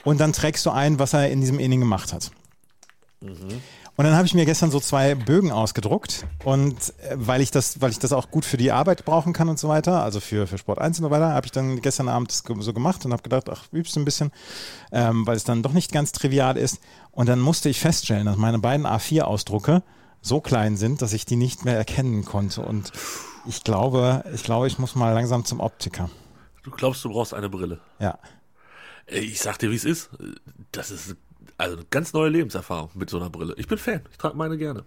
und 0.05 0.19
dann 0.21 0.31
trägst 0.33 0.65
du 0.65 0.69
ein, 0.69 0.99
was 0.99 1.13
er 1.13 1.29
in 1.29 1.41
diesem 1.41 1.59
Inning 1.59 1.79
gemacht 1.81 2.13
hat. 2.13 2.31
Und 3.99 4.05
dann 4.05 4.15
habe 4.15 4.25
ich 4.25 4.33
mir 4.33 4.45
gestern 4.45 4.71
so 4.71 4.79
zwei 4.79 5.13
Bögen 5.13 5.51
ausgedruckt 5.51 6.25
und 6.45 6.77
äh, 6.99 7.15
weil 7.17 7.41
ich 7.41 7.51
das, 7.51 7.81
weil 7.81 7.91
ich 7.91 7.99
das 7.99 8.13
auch 8.13 8.31
gut 8.31 8.45
für 8.45 8.55
die 8.55 8.71
Arbeit 8.71 9.03
brauchen 9.03 9.33
kann 9.33 9.49
und 9.49 9.59
so 9.59 9.67
weiter, 9.67 10.01
also 10.01 10.21
für, 10.21 10.47
für 10.47 10.57
Sport 10.57 10.79
1 10.79 10.99
und 10.99 11.03
so 11.03 11.11
weiter, 11.11 11.33
habe 11.33 11.45
ich 11.47 11.51
dann 11.51 11.81
gestern 11.81 12.07
Abend 12.07 12.29
das 12.29 12.43
so 12.47 12.71
gemacht 12.71 13.03
und 13.03 13.11
habe 13.11 13.23
gedacht, 13.23 13.49
ach, 13.49 13.65
übst 13.73 13.97
du 13.97 13.99
ein 13.99 14.05
bisschen, 14.05 14.31
ähm, 14.93 15.27
weil 15.27 15.35
es 15.35 15.43
dann 15.43 15.63
doch 15.63 15.73
nicht 15.73 15.91
ganz 15.91 16.13
trivial 16.13 16.55
ist. 16.55 16.79
Und 17.11 17.27
dann 17.27 17.41
musste 17.41 17.67
ich 17.67 17.81
feststellen, 17.81 18.25
dass 18.25 18.37
meine 18.37 18.59
beiden 18.59 18.87
A4-Ausdrucke 18.87 19.83
so 20.21 20.39
klein 20.39 20.77
sind, 20.77 21.01
dass 21.01 21.11
ich 21.11 21.25
die 21.25 21.35
nicht 21.35 21.65
mehr 21.65 21.75
erkennen 21.75 22.23
konnte. 22.23 22.61
Und 22.61 22.93
ich 23.47 23.65
glaube, 23.65 24.23
ich 24.33 24.43
glaube, 24.43 24.67
ich 24.67 24.79
muss 24.79 24.95
mal 24.95 25.11
langsam 25.11 25.43
zum 25.43 25.59
Optiker. 25.59 26.09
Du 26.63 26.71
glaubst, 26.71 27.03
du 27.03 27.09
brauchst 27.09 27.33
eine 27.33 27.49
Brille. 27.49 27.81
Ja. 27.99 28.17
Ey, 29.07 29.25
Ich 29.25 29.41
sag 29.41 29.59
dir, 29.59 29.69
wie 29.71 29.75
es 29.75 29.83
ist. 29.83 30.09
Das 30.71 30.89
ist 30.89 31.17
also 31.59 31.75
eine 31.75 31.85
ganz 31.89 32.13
neue 32.13 32.29
Lebenserfahrung 32.29 32.89
mit 32.95 33.09
so 33.09 33.17
einer 33.17 33.29
Brille. 33.29 33.53
Ich 33.57 33.67
bin 33.67 33.77
Fan. 33.77 34.01
Ich 34.11 34.17
trage 34.17 34.35
meine 34.35 34.57
gerne. 34.57 34.83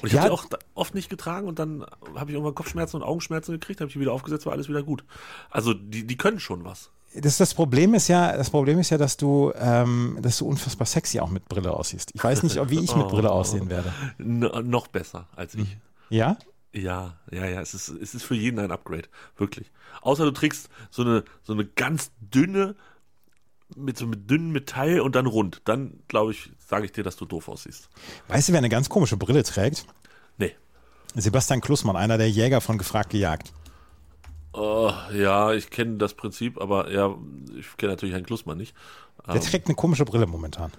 Und 0.00 0.08
ich 0.08 0.12
Ja. 0.14 0.22
habe 0.22 0.30
die 0.30 0.34
auch 0.34 0.46
oft 0.74 0.94
nicht 0.94 1.10
getragen 1.10 1.46
und 1.46 1.58
dann 1.58 1.84
habe 2.14 2.30
ich 2.30 2.34
irgendwann 2.34 2.54
Kopfschmerzen 2.54 2.96
und 2.96 3.02
Augenschmerzen 3.02 3.52
gekriegt, 3.52 3.80
habe 3.80 3.88
ich 3.88 3.94
die 3.94 4.00
wieder 4.00 4.12
aufgesetzt, 4.12 4.46
war 4.46 4.52
alles 4.52 4.68
wieder 4.68 4.82
gut. 4.82 5.04
Also 5.50 5.74
die, 5.74 6.06
die 6.06 6.16
können 6.16 6.40
schon 6.40 6.64
was. 6.64 6.90
Das, 7.14 7.38
das 7.38 7.54
Problem 7.54 7.94
ist 7.94 8.08
ja, 8.08 8.36
das 8.36 8.50
Problem 8.50 8.78
ist 8.78 8.90
ja, 8.90 8.98
dass 8.98 9.16
du, 9.16 9.52
ähm, 9.56 10.18
dass 10.20 10.38
du 10.38 10.46
unfassbar 10.46 10.86
sexy 10.86 11.20
auch 11.20 11.30
mit 11.30 11.48
Brille 11.48 11.72
aussiehst. 11.72 12.10
Ich 12.14 12.22
weiß 12.22 12.42
nicht, 12.42 12.56
wie 12.70 12.80
ich 12.80 12.94
mit 12.96 13.08
Brille 13.08 13.30
aussehen 13.30 13.70
werde. 13.70 13.92
N 14.18 14.40
noch 14.68 14.86
besser 14.88 15.26
als 15.34 15.54
ich. 15.54 15.76
Ja? 16.10 16.36
Ja, 16.72 17.16
ja, 17.30 17.46
ja, 17.46 17.60
es 17.62 17.72
ist, 17.72 17.88
es 17.88 18.14
ist 18.14 18.22
für 18.24 18.34
jeden 18.34 18.58
ein 18.58 18.70
Upgrade, 18.70 19.08
wirklich. 19.38 19.70
Außer 20.02 20.24
du 20.24 20.30
trägst 20.30 20.68
so 20.90 21.02
eine, 21.02 21.24
so 21.42 21.54
eine 21.54 21.64
ganz 21.64 22.10
dünne, 22.20 22.74
mit 23.74 23.98
so 23.98 24.06
mit 24.06 24.30
dünnem 24.30 24.52
Metall 24.52 25.00
und 25.00 25.16
dann 25.16 25.26
rund. 25.26 25.62
Dann, 25.64 26.00
glaube 26.08 26.32
ich, 26.32 26.50
sage 26.58 26.84
ich 26.84 26.92
dir, 26.92 27.02
dass 27.02 27.16
du 27.16 27.24
doof 27.24 27.48
aussiehst. 27.48 27.88
Weißt 28.28 28.48
du, 28.48 28.52
wer 28.52 28.58
eine 28.58 28.68
ganz 28.68 28.88
komische 28.88 29.16
Brille 29.16 29.42
trägt? 29.42 29.86
Nee. 30.38 30.54
Sebastian 31.14 31.60
Klussmann, 31.60 31.96
einer 31.96 32.18
der 32.18 32.30
Jäger 32.30 32.60
von 32.60 32.78
Gefragt 32.78 33.10
gejagt. 33.10 33.52
Oh, 34.52 34.92
ja, 35.12 35.52
ich 35.52 35.68
kenne 35.70 35.98
das 35.98 36.14
Prinzip, 36.14 36.60
aber 36.60 36.90
ja, 36.90 37.14
ich 37.58 37.76
kenne 37.76 37.92
natürlich 37.92 38.14
Herrn 38.14 38.24
Klussmann 38.24 38.56
nicht. 38.56 38.74
Der 39.26 39.40
trägt 39.40 39.66
eine 39.66 39.74
komische 39.74 40.04
Brille 40.04 40.26
momentan. 40.26 40.72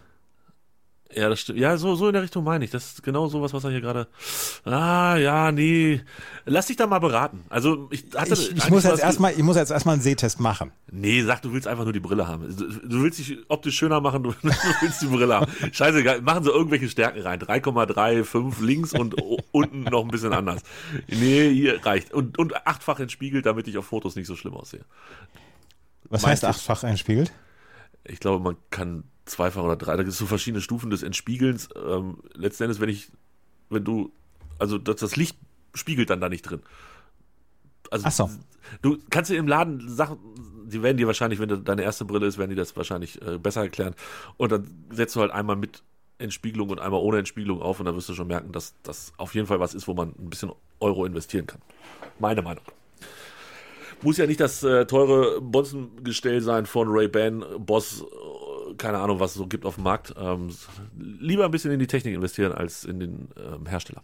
Ja, 1.13 1.29
das 1.29 1.39
stimmt. 1.39 1.59
Ja, 1.59 1.77
so, 1.77 1.95
so 1.95 2.07
in 2.07 2.13
der 2.13 2.21
Richtung 2.21 2.43
meine 2.43 2.65
ich. 2.65 2.71
Das 2.71 2.85
ist 2.85 3.03
genau 3.03 3.27
sowas, 3.27 3.53
was 3.53 3.63
er 3.63 3.71
hier 3.71 3.79
gerade. 3.79 4.07
Ah, 4.65 5.15
ja, 5.15 5.51
nee. 5.51 6.01
Lass 6.45 6.67
dich 6.67 6.75
da 6.75 6.85
mal 6.85 6.99
beraten. 6.99 7.45
Also, 7.49 7.87
ich 7.91 8.05
hatte. 8.13 8.33
Ich, 8.33 8.51
ich, 8.51 8.69
muss 8.69 8.83
jetzt 8.83 9.01
erstmal, 9.01 9.31
ich 9.31 9.43
muss 9.43 9.55
jetzt 9.55 9.71
erstmal 9.71 9.93
einen 9.93 10.01
Sehtest 10.01 10.39
machen. 10.39 10.71
Nee, 10.91 11.23
sag, 11.23 11.41
du 11.41 11.53
willst 11.53 11.67
einfach 11.67 11.85
nur 11.85 11.93
die 11.93 12.01
Brille 12.01 12.27
haben. 12.27 12.53
Du, 12.83 13.03
willst 13.03 13.19
dich 13.19 13.37
optisch 13.47 13.77
schöner 13.77 14.01
machen, 14.01 14.23
du, 14.23 14.31
du 14.41 14.49
willst 14.81 15.01
die 15.01 15.07
Brille 15.07 15.35
haben. 15.35 15.51
Scheißegal, 15.71 16.21
machen 16.21 16.43
sie 16.43 16.49
irgendwelche 16.49 16.89
Stärken 16.89 17.21
rein. 17.21 17.39
3,35 17.39 18.63
links 18.63 18.93
und 18.93 19.15
unten 19.51 19.83
noch 19.83 20.03
ein 20.03 20.11
bisschen 20.11 20.33
anders. 20.33 20.61
Nee, 21.07 21.53
hier 21.53 21.85
reicht. 21.85 22.13
Und, 22.13 22.37
und 22.37 22.67
achtfach 22.67 22.99
entspiegelt, 22.99 23.45
damit 23.45 23.67
ich 23.67 23.77
auf 23.77 23.85
Fotos 23.85 24.15
nicht 24.17 24.27
so 24.27 24.35
schlimm 24.35 24.55
aussehe. 24.55 24.83
Was 26.09 26.23
Meinst 26.23 26.43
heißt 26.43 26.45
achtfach 26.45 26.83
einspiegelt? 26.83 27.31
Ich 28.03 28.19
glaube, 28.19 28.43
man 28.43 28.57
kann 28.69 29.05
zweifach 29.27 29.63
oder 29.63 29.75
drei, 29.75 29.95
da 29.95 30.03
gibt 30.03 30.13
es 30.13 30.17
so 30.17 30.25
verschiedene 30.25 30.61
Stufen 30.61 30.89
des 30.89 31.03
Entspiegelns. 31.03 31.69
Ähm, 31.75 32.17
letzten 32.33 32.63
Endes, 32.63 32.79
wenn 32.79 32.89
ich, 32.89 33.09
wenn 33.69 33.83
du 33.83 34.11
Also 34.59 34.77
das, 34.77 34.97
das 34.97 35.15
Licht 35.15 35.37
spiegelt 35.73 36.09
dann 36.09 36.21
da 36.21 36.29
nicht 36.29 36.43
drin. 36.43 36.61
Also 37.91 38.09
so. 38.09 38.29
du 38.81 38.97
kannst 39.09 39.31
dir 39.31 39.37
im 39.37 39.47
Laden 39.47 39.87
Sachen, 39.87 40.17
die 40.65 40.83
werden 40.83 40.97
dir 40.97 41.07
wahrscheinlich, 41.07 41.39
wenn 41.39 41.49
das 41.49 41.63
deine 41.63 41.83
erste 41.83 42.05
Brille 42.05 42.27
ist, 42.27 42.37
werden 42.37 42.49
die 42.49 42.55
das 42.55 42.75
wahrscheinlich 42.75 43.21
äh, 43.21 43.37
besser 43.37 43.61
erklären. 43.61 43.95
Und 44.37 44.51
dann 44.51 44.67
setzt 44.91 45.15
du 45.15 45.21
halt 45.21 45.31
einmal 45.31 45.55
mit 45.55 45.83
Entspiegelung 46.19 46.69
und 46.69 46.79
einmal 46.79 47.01
ohne 47.01 47.19
Entspiegelung 47.19 47.61
auf 47.61 47.79
und 47.79 47.85
dann 47.85 47.95
wirst 47.95 48.09
du 48.09 48.13
schon 48.13 48.27
merken, 48.27 48.51
dass 48.51 48.73
das 48.83 49.13
auf 49.17 49.35
jeden 49.35 49.47
Fall 49.47 49.59
was 49.59 49.73
ist, 49.73 49.87
wo 49.87 49.93
man 49.93 50.09
ein 50.17 50.29
bisschen 50.29 50.51
Euro 50.79 51.05
investieren 51.05 51.47
kann. 51.47 51.61
Meine 52.19 52.41
Meinung. 52.41 52.63
Muss 54.01 54.17
ja 54.17 54.27
nicht 54.27 54.39
das 54.39 54.63
äh, 54.63 54.85
teure 54.85 55.41
Bonzengestell 55.41 56.41
sein 56.41 56.65
von 56.65 56.87
Ray-Ban, 56.87 57.43
Boss, 57.59 58.03
keine 58.77 58.99
Ahnung, 58.99 59.19
was 59.19 59.31
es 59.31 59.37
so 59.37 59.47
gibt 59.47 59.65
auf 59.65 59.75
dem 59.75 59.83
Markt. 59.83 60.13
Ähm, 60.17 60.49
lieber 60.97 61.45
ein 61.45 61.51
bisschen 61.51 61.71
in 61.71 61.79
die 61.79 61.87
Technik 61.87 62.15
investieren 62.15 62.51
als 62.51 62.83
in 62.83 62.99
den 62.99 63.29
ähm, 63.37 63.65
Hersteller. 63.65 64.03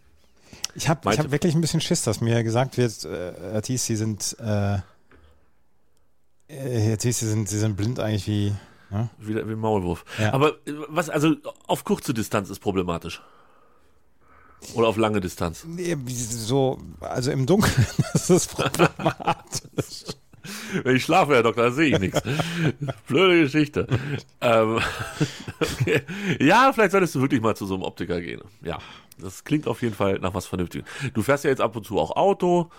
Ich 0.75 0.89
habe 0.89 1.09
hab 1.09 1.31
wirklich 1.31 1.55
ein 1.55 1.61
bisschen 1.61 1.81
Schiss, 1.81 2.03
dass 2.03 2.21
mir 2.21 2.43
gesagt 2.43 2.77
wird, 2.77 3.05
äh, 3.05 3.57
Atis, 3.57 3.85
sie 3.85 3.95
sind, 3.95 4.35
äh, 4.39 4.77
äh, 6.47 6.93
Atis, 6.93 7.19
sie 7.19 7.27
sind, 7.27 7.47
sie 7.49 7.59
sind 7.59 7.75
blind 7.75 7.99
eigentlich 7.99 8.27
wie, 8.27 8.53
ne? 8.89 9.09
Wieder 9.19 9.47
wie 9.47 9.53
ein 9.53 9.59
Maulwurf. 9.59 10.05
Ja. 10.19 10.33
Aber 10.33 10.49
äh, 10.65 10.73
was, 10.89 11.09
also 11.09 11.35
auf 11.67 11.83
kurze 11.83 12.13
Distanz 12.13 12.49
ist 12.49 12.59
problematisch. 12.59 13.21
Oder 14.75 14.87
auf 14.87 14.97
lange 14.97 15.19
Distanz. 15.19 15.65
Nee, 15.65 15.97
wie 16.05 16.13
so, 16.13 16.79
also 17.01 17.31
im 17.31 17.45
Dunkeln 17.45 17.85
ist 18.13 18.29
es 18.29 18.47
problematisch. 18.47 20.05
Wenn 20.83 20.95
ich 20.95 21.03
schlafe, 21.03 21.33
Herr 21.33 21.43
Doktor, 21.43 21.63
dann 21.65 21.73
sehe 21.73 21.93
ich 21.93 21.99
nichts. 21.99 22.21
Blöde 23.07 23.41
Geschichte. 23.43 23.87
Ähm, 24.41 24.79
okay. 25.59 26.01
Ja, 26.39 26.71
vielleicht 26.73 26.91
solltest 26.91 27.15
du 27.15 27.21
wirklich 27.21 27.41
mal 27.41 27.55
zu 27.55 27.65
so 27.65 27.73
einem 27.75 27.83
Optiker 27.83 28.19
gehen. 28.21 28.41
Ja, 28.61 28.79
das 29.19 29.43
klingt 29.43 29.67
auf 29.67 29.81
jeden 29.81 29.95
Fall 29.95 30.19
nach 30.19 30.33
was 30.33 30.45
Vernünftigem. 30.45 30.85
Du 31.13 31.21
fährst 31.21 31.43
ja 31.43 31.49
jetzt 31.49 31.61
ab 31.61 31.75
und 31.75 31.85
zu 31.85 31.99
auch 31.99 32.15
Auto, 32.15 32.69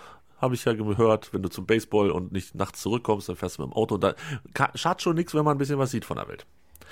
habe 0.41 0.55
ich 0.55 0.65
ja 0.65 0.73
gehört. 0.73 1.33
Wenn 1.33 1.41
du 1.43 1.49
zum 1.49 1.65
Baseball 1.65 2.11
und 2.11 2.31
nicht 2.31 2.55
nachts 2.55 2.81
zurückkommst, 2.81 3.29
dann 3.29 3.35
fährst 3.35 3.57
du 3.57 3.61
mit 3.63 3.71
dem 3.71 3.73
Auto. 3.77 3.97
Da 3.97 4.15
ka- 4.53 4.71
schadet 4.75 5.01
schon 5.01 5.15
nichts, 5.15 5.33
wenn 5.33 5.45
man 5.45 5.55
ein 5.55 5.59
bisschen 5.59 5.79
was 5.79 5.91
sieht 5.91 6.05
von 6.05 6.17
der 6.17 6.27
Welt. 6.27 6.45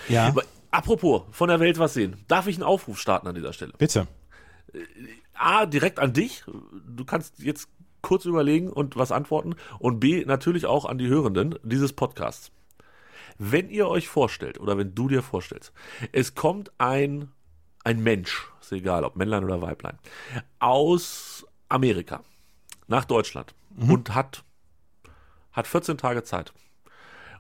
Ja, 0.10 0.28
Aber 0.28 0.44
apropos, 0.72 1.24
von 1.32 1.50
der 1.50 1.60
Welt 1.60 1.78
was 1.80 1.94
sehen. 1.94 2.16
Darf 2.28 2.48
ich 2.48 2.56
einen 2.56 2.64
Aufruf 2.64 3.00
starten 3.00 3.28
an 3.28 3.36
dieser 3.36 3.54
Stelle? 3.54 3.74
bitte. 3.78 4.08
A, 5.36 5.66
direkt 5.66 6.00
an 6.00 6.14
dich. 6.14 6.44
Du 6.88 7.06
kannst 7.06 7.40
jetzt 7.40 7.68
kurz 8.04 8.26
überlegen 8.26 8.70
und 8.70 8.96
was 8.96 9.12
antworten. 9.12 9.56
Und 9.80 10.00
B, 10.00 10.24
natürlich 10.26 10.68
auch 10.68 10.86
an 10.86 11.00
die 11.00 11.08
Hörenden 11.08 11.58
dieses 11.64 11.94
Podcasts. 11.94 12.52
Wenn 13.40 13.70
ihr 13.70 13.88
euch 13.88 14.08
vorstellt 14.08 14.60
oder 14.60 14.78
wenn 14.78 14.94
du 14.94 15.08
dir 15.08 15.24
vorstellst, 15.24 15.74
es 16.12 16.36
kommt 16.36 16.72
ein, 16.78 17.32
ein 17.84 18.04
Mensch, 18.04 18.52
ist 18.62 18.72
egal, 18.72 19.04
ob 19.04 19.16
Männlein 19.16 19.44
oder 19.44 19.62
Weiblein, 19.62 19.98
aus 20.60 21.48
Amerika 21.70 22.24
nach 22.88 23.06
Deutschland 23.06 23.56
und 23.76 24.14
hat, 24.14 24.44
hat 25.52 25.66
14 25.66 25.98
Tage 25.98 26.24
Zeit 26.24 26.54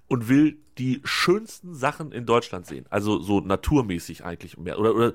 und 0.07 0.29
will 0.29 0.57
die 0.77 1.01
schönsten 1.03 1.75
Sachen 1.75 2.11
in 2.11 2.25
Deutschland 2.25 2.65
sehen. 2.65 2.85
Also 2.89 3.19
so 3.19 3.41
naturmäßig 3.41 4.23
eigentlich 4.23 4.57
mehr. 4.57 4.79
Oder, 4.79 4.95
oder 4.95 5.13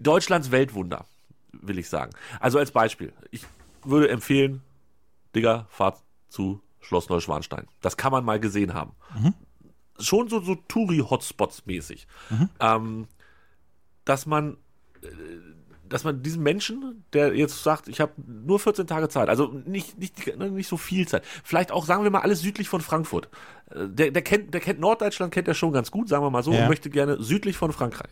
Deutschlands 0.00 0.50
Weltwunder, 0.50 1.04
will 1.52 1.78
ich 1.78 1.88
sagen. 1.88 2.12
Also 2.40 2.58
als 2.58 2.70
Beispiel, 2.70 3.12
ich 3.30 3.44
würde 3.84 4.08
empfehlen, 4.08 4.62
Digga, 5.34 5.66
fahrt 5.68 6.02
zu 6.28 6.60
Schloss 6.80 7.08
Neuschwanstein. 7.08 7.66
Das 7.80 7.96
kann 7.96 8.12
man 8.12 8.24
mal 8.24 8.38
gesehen 8.40 8.74
haben. 8.74 8.92
Schon 9.98 10.28
so, 10.28 10.40
so 10.40 10.54
Touri-Hotspots 10.56 11.66
mäßig. 11.66 12.06
Ähm, 12.60 13.06
dass 14.04 14.26
man 14.26 14.56
äh, 15.02 15.06
dass 15.86 16.02
man 16.02 16.22
diesem 16.22 16.42
Menschen, 16.42 17.04
der 17.12 17.34
jetzt 17.36 17.62
sagt, 17.62 17.88
ich 17.88 18.00
habe 18.00 18.12
nur 18.16 18.58
14 18.58 18.86
Tage 18.86 19.08
Zeit, 19.10 19.28
also 19.28 19.48
nicht, 19.66 19.98
nicht, 19.98 20.36
nicht 20.38 20.66
so 20.66 20.78
viel 20.78 21.06
Zeit, 21.06 21.22
vielleicht 21.44 21.70
auch, 21.72 21.84
sagen 21.84 22.02
wir 22.04 22.10
mal, 22.10 22.20
alles 22.22 22.40
südlich 22.40 22.68
von 22.70 22.80
Frankfurt. 22.80 23.28
Äh, 23.70 23.88
Der, 23.88 24.10
der, 24.10 24.22
kennt, 24.22 24.54
der 24.54 24.60
kennt 24.62 24.80
Norddeutschland, 24.80 25.32
kennt 25.32 25.46
er 25.46 25.54
schon 25.54 25.72
ganz 25.72 25.90
gut, 25.90 26.08
sagen 26.08 26.24
wir 26.24 26.30
mal 26.30 26.42
so, 26.42 26.52
Ja. 26.52 26.62
und 26.62 26.68
möchte 26.68 26.88
gerne 26.90 27.22
südlich 27.22 27.56
von 27.58 27.70
Frankreich. 27.72 28.10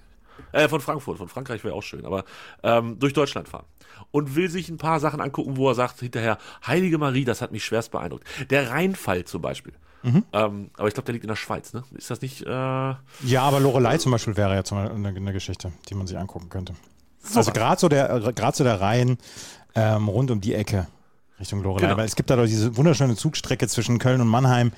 Äh, 0.52 0.68
von 0.68 0.80
Frankfurt, 0.80 1.18
von 1.18 1.28
Frankreich 1.28 1.64
wäre 1.64 1.74
auch 1.74 1.82
schön, 1.82 2.04
aber 2.04 2.24
ähm, 2.62 2.98
durch 2.98 3.12
Deutschland 3.12 3.48
fahren. 3.48 3.64
Und 4.10 4.34
will 4.36 4.50
sich 4.50 4.68
ein 4.68 4.76
paar 4.78 5.00
Sachen 5.00 5.20
angucken, 5.20 5.56
wo 5.56 5.68
er 5.68 5.74
sagt 5.74 6.00
hinterher, 6.00 6.38
Heilige 6.66 6.98
Marie, 6.98 7.24
das 7.24 7.40
hat 7.40 7.52
mich 7.52 7.64
schwerst 7.64 7.90
beeindruckt. 7.92 8.24
Der 8.50 8.70
Rheinfall 8.70 9.24
zum 9.24 9.40
Beispiel. 9.42 9.72
Ähm, 10.04 10.70
aber 10.76 10.88
ich 10.88 10.94
glaube, 10.94 11.04
der 11.04 11.12
liegt 11.12 11.22
in 11.24 11.28
der 11.28 11.36
Schweiz, 11.36 11.72
ne? 11.72 11.84
Ist 11.94 12.10
das 12.10 12.20
nicht, 12.20 12.42
äh, 12.44 12.48
Ja, 12.50 12.96
aber 13.42 13.60
Lorelei 13.60 13.98
zum 13.98 14.10
Beispiel 14.10 14.36
wäre 14.36 14.52
ja 14.54 14.64
zum 14.64 14.78
Beispiel 14.78 14.96
eine, 14.96 15.08
eine 15.16 15.32
Geschichte, 15.32 15.72
die 15.88 15.94
man 15.94 16.08
sich 16.08 16.18
angucken 16.18 16.48
könnte. 16.48 16.74
Also 17.36 17.52
gerade 17.52 17.80
so 17.80 17.88
der, 17.88 18.10
äh, 18.12 18.32
gerade 18.32 18.56
so 18.56 18.64
der 18.64 18.80
Rhein 18.80 19.16
ähm, 19.76 20.08
rund 20.08 20.32
um 20.32 20.40
die 20.40 20.54
Ecke 20.54 20.88
Richtung 21.38 21.62
Lorelei, 21.62 21.86
Genau. 21.86 21.98
weil 21.98 22.06
es 22.06 22.16
gibt 22.16 22.30
da 22.30 22.36
doch 22.36 22.46
diese 22.46 22.76
wunderschöne 22.76 23.14
Zugstrecke 23.14 23.68
zwischen 23.68 24.00
Köln 24.00 24.20
und 24.20 24.26
Mannheim, 24.26 24.72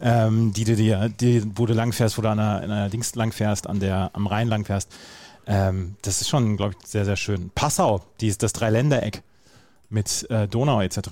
ähm, 0.00 0.52
die 0.52 0.64
du 0.64 0.76
dir, 0.76 1.08
die, 1.08 1.42
wo 1.56 1.66
du 1.66 1.74
langfährst, 1.74 2.16
wo 2.16 2.22
du 2.22 2.28
an 2.30 2.38
der 2.38 2.88
Dings 2.88 3.14
langfährst, 3.14 3.66
an 3.66 3.80
der, 3.80 4.10
am 4.14 4.26
Rhein 4.26 4.48
langfährst. 4.48 4.92
Ähm, 5.46 5.96
das 6.02 6.20
ist 6.20 6.28
schon, 6.28 6.56
glaube 6.56 6.74
ich, 6.78 6.86
sehr, 6.86 7.04
sehr 7.04 7.16
schön. 7.16 7.50
Passau, 7.54 8.02
die 8.20 8.28
ist 8.28 8.42
das 8.42 8.52
Dreiländereck 8.52 9.22
mit 9.88 10.28
äh, 10.30 10.46
Donau 10.48 10.80
etc. 10.80 11.10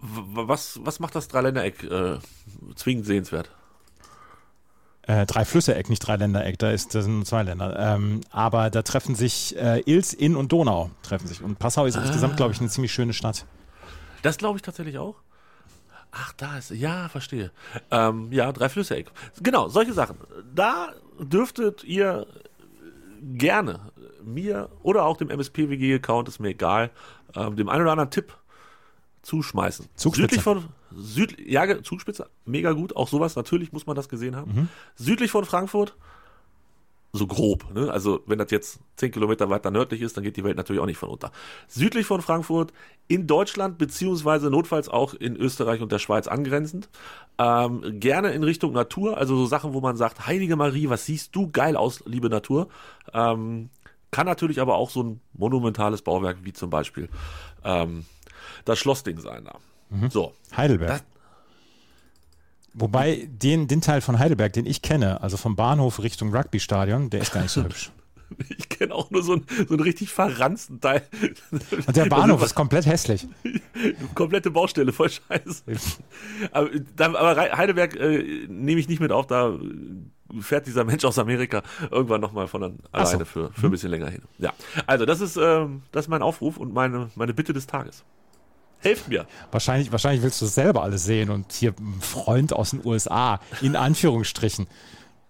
was, 0.00 0.80
was 0.82 1.00
macht 1.00 1.14
das 1.14 1.28
Dreiländereck 1.28 1.84
äh, 1.84 2.18
zwingend 2.74 3.06
sehenswert? 3.06 3.50
Äh, 5.02 5.26
drei 5.26 5.44
Flüsse-Eck, 5.44 5.88
nicht 5.88 6.00
Dreiländereck, 6.00 6.58
da 6.58 6.70
ist 6.70 6.94
das 6.94 7.04
sind 7.04 7.16
nur 7.16 7.24
zwei 7.24 7.42
Länder. 7.42 7.76
Ähm, 7.78 8.20
aber 8.30 8.70
da 8.70 8.82
treffen 8.82 9.14
sich 9.14 9.56
äh, 9.56 9.80
Ilz, 9.86 10.12
Inn 10.12 10.36
und 10.36 10.52
Donau 10.52 10.90
treffen 11.02 11.26
sich. 11.26 11.42
Und 11.42 11.58
Passau 11.58 11.86
ist 11.86 11.96
insgesamt, 11.96 12.36
glaube 12.36 12.52
ich, 12.52 12.60
eine 12.60 12.68
ziemlich 12.68 12.92
schöne 12.92 13.12
Stadt. 13.12 13.46
Das 14.22 14.36
glaube 14.36 14.58
ich 14.58 14.62
tatsächlich 14.62 14.98
auch. 14.98 15.16
Ach, 16.12 16.32
da 16.32 16.58
ist, 16.58 16.70
ja, 16.70 17.08
verstehe. 17.08 17.52
Ähm, 17.90 18.32
ja, 18.32 18.52
drei 18.52 18.68
Flüsse-Eck. 18.68 19.10
Genau, 19.42 19.68
solche 19.68 19.92
Sachen. 19.92 20.16
Da 20.54 20.92
dürftet 21.18 21.84
ihr 21.84 22.26
gerne 23.22 23.92
mir 24.22 24.70
oder 24.82 25.04
auch 25.04 25.16
dem 25.16 25.30
MSPWG-Account, 25.30 26.28
ist 26.28 26.40
mir 26.40 26.48
egal, 26.48 26.90
ähm, 27.34 27.56
dem 27.56 27.68
einen 27.68 27.82
oder 27.82 27.92
anderen 27.92 28.10
Tipp 28.10 28.36
zuschmeißen. 29.22 29.86
Zugspitze. 29.94 30.28
Südlich 30.28 30.42
von, 30.42 30.64
Süd, 30.96 31.38
ja, 31.38 31.82
Zugspitze, 31.82 32.28
mega 32.44 32.72
gut. 32.72 32.96
Auch 32.96 33.08
sowas, 33.08 33.36
natürlich 33.36 33.72
muss 33.72 33.86
man 33.86 33.96
das 33.96 34.08
gesehen 34.08 34.34
haben. 34.34 34.68
Südlich 34.96 35.30
von 35.30 35.44
Frankfurt, 35.44 35.96
so 37.12 37.26
grob. 37.26 37.72
Ne? 37.74 37.90
Also 37.90 38.22
wenn 38.26 38.38
das 38.38 38.50
jetzt 38.50 38.78
10 38.96 39.10
Kilometer 39.10 39.50
weiter 39.50 39.70
nördlich 39.70 40.00
ist, 40.00 40.16
dann 40.16 40.22
geht 40.24 40.36
die 40.36 40.44
Welt 40.44 40.56
natürlich 40.56 40.80
auch 40.80 40.86
nicht 40.86 40.98
von 40.98 41.08
unter. 41.08 41.32
Südlich 41.66 42.06
von 42.06 42.22
Frankfurt, 42.22 42.72
in 43.08 43.26
Deutschland, 43.26 43.78
beziehungsweise 43.78 44.48
notfalls 44.50 44.88
auch 44.88 45.14
in 45.14 45.34
Österreich 45.34 45.80
und 45.80 45.90
der 45.90 45.98
Schweiz 45.98 46.28
angrenzend. 46.28 46.88
Ähm, 47.38 47.98
gerne 47.98 48.30
in 48.30 48.44
Richtung 48.44 48.72
Natur, 48.72 49.18
also 49.18 49.36
so 49.36 49.46
Sachen, 49.46 49.72
wo 49.74 49.80
man 49.80 49.96
sagt, 49.96 50.26
Heilige 50.26 50.54
Marie, 50.54 50.88
was 50.88 51.06
siehst 51.06 51.34
du 51.34 51.50
geil 51.50 51.76
aus, 51.76 52.02
liebe 52.06 52.28
Natur. 52.28 52.68
Ähm, 53.12 53.70
kann 54.12 54.26
natürlich 54.26 54.60
aber 54.60 54.76
auch 54.76 54.90
so 54.90 55.02
ein 55.02 55.20
monumentales 55.32 56.02
Bauwerk 56.02 56.38
wie 56.44 56.52
zum 56.52 56.70
Beispiel 56.70 57.08
ähm, 57.64 58.04
das 58.64 58.78
Schlossding 58.78 59.18
sein 59.18 59.44
da. 59.44 59.56
So. 60.10 60.32
Heidelberg. 60.56 60.90
Das- 60.90 61.04
Wobei 62.72 63.28
den, 63.30 63.66
den 63.66 63.80
Teil 63.80 64.00
von 64.00 64.18
Heidelberg, 64.18 64.52
den 64.52 64.66
ich 64.66 64.82
kenne, 64.82 65.20
also 65.22 65.36
vom 65.36 65.56
Bahnhof 65.56 66.02
Richtung 66.02 66.34
Rugby-Stadion, 66.34 67.10
der 67.10 67.20
ist 67.20 67.32
gar 67.32 67.42
nicht 67.42 67.52
so 67.52 67.64
hübsch. 67.64 67.90
Ich 68.56 68.68
kenne 68.68 68.94
auch 68.94 69.10
nur 69.10 69.24
so 69.24 69.32
einen, 69.32 69.46
so 69.66 69.74
einen 69.74 69.82
richtig 69.82 70.10
verranzten 70.10 70.80
Teil. 70.80 71.02
Und 71.50 71.96
der 71.96 72.04
Bahnhof 72.08 72.42
ist 72.44 72.54
komplett 72.54 72.86
hässlich. 72.86 73.26
komplette 74.14 74.52
Baustelle, 74.52 74.92
voll 74.92 75.10
scheiße. 75.10 75.64
aber, 76.52 77.18
aber 77.18 77.56
Heidelberg 77.56 77.96
äh, 77.96 78.46
nehme 78.48 78.80
ich 78.80 78.88
nicht 78.88 79.00
mit 79.00 79.10
auf, 79.10 79.26
da 79.26 79.48
äh, 79.48 80.40
fährt 80.40 80.68
dieser 80.68 80.84
Mensch 80.84 81.04
aus 81.04 81.18
Amerika 81.18 81.62
irgendwann 81.90 82.20
nochmal 82.20 82.46
von 82.46 82.78
Ach 82.92 83.04
so. 83.04 83.10
alleine 83.10 83.24
für, 83.24 83.52
für 83.52 83.66
ein 83.66 83.72
bisschen 83.72 83.90
länger 83.90 84.08
hin. 84.08 84.22
Ja, 84.38 84.52
also 84.86 85.06
das 85.06 85.20
ist, 85.20 85.36
ähm, 85.36 85.82
das 85.90 86.04
ist 86.04 86.08
mein 86.08 86.22
Aufruf 86.22 86.56
und 86.56 86.72
meine, 86.72 87.10
meine 87.16 87.34
Bitte 87.34 87.52
des 87.52 87.66
Tages. 87.66 88.04
Helft 88.80 89.08
mir. 89.08 89.26
Wahrscheinlich, 89.50 89.92
wahrscheinlich 89.92 90.22
willst 90.22 90.40
du 90.40 90.46
es 90.46 90.54
selber 90.54 90.82
alles 90.82 91.04
sehen 91.04 91.30
und 91.30 91.52
hier 91.52 91.74
ein 91.78 92.00
Freund 92.00 92.52
aus 92.52 92.70
den 92.70 92.84
USA, 92.84 93.40
in 93.60 93.76
Anführungsstrichen. 93.76 94.66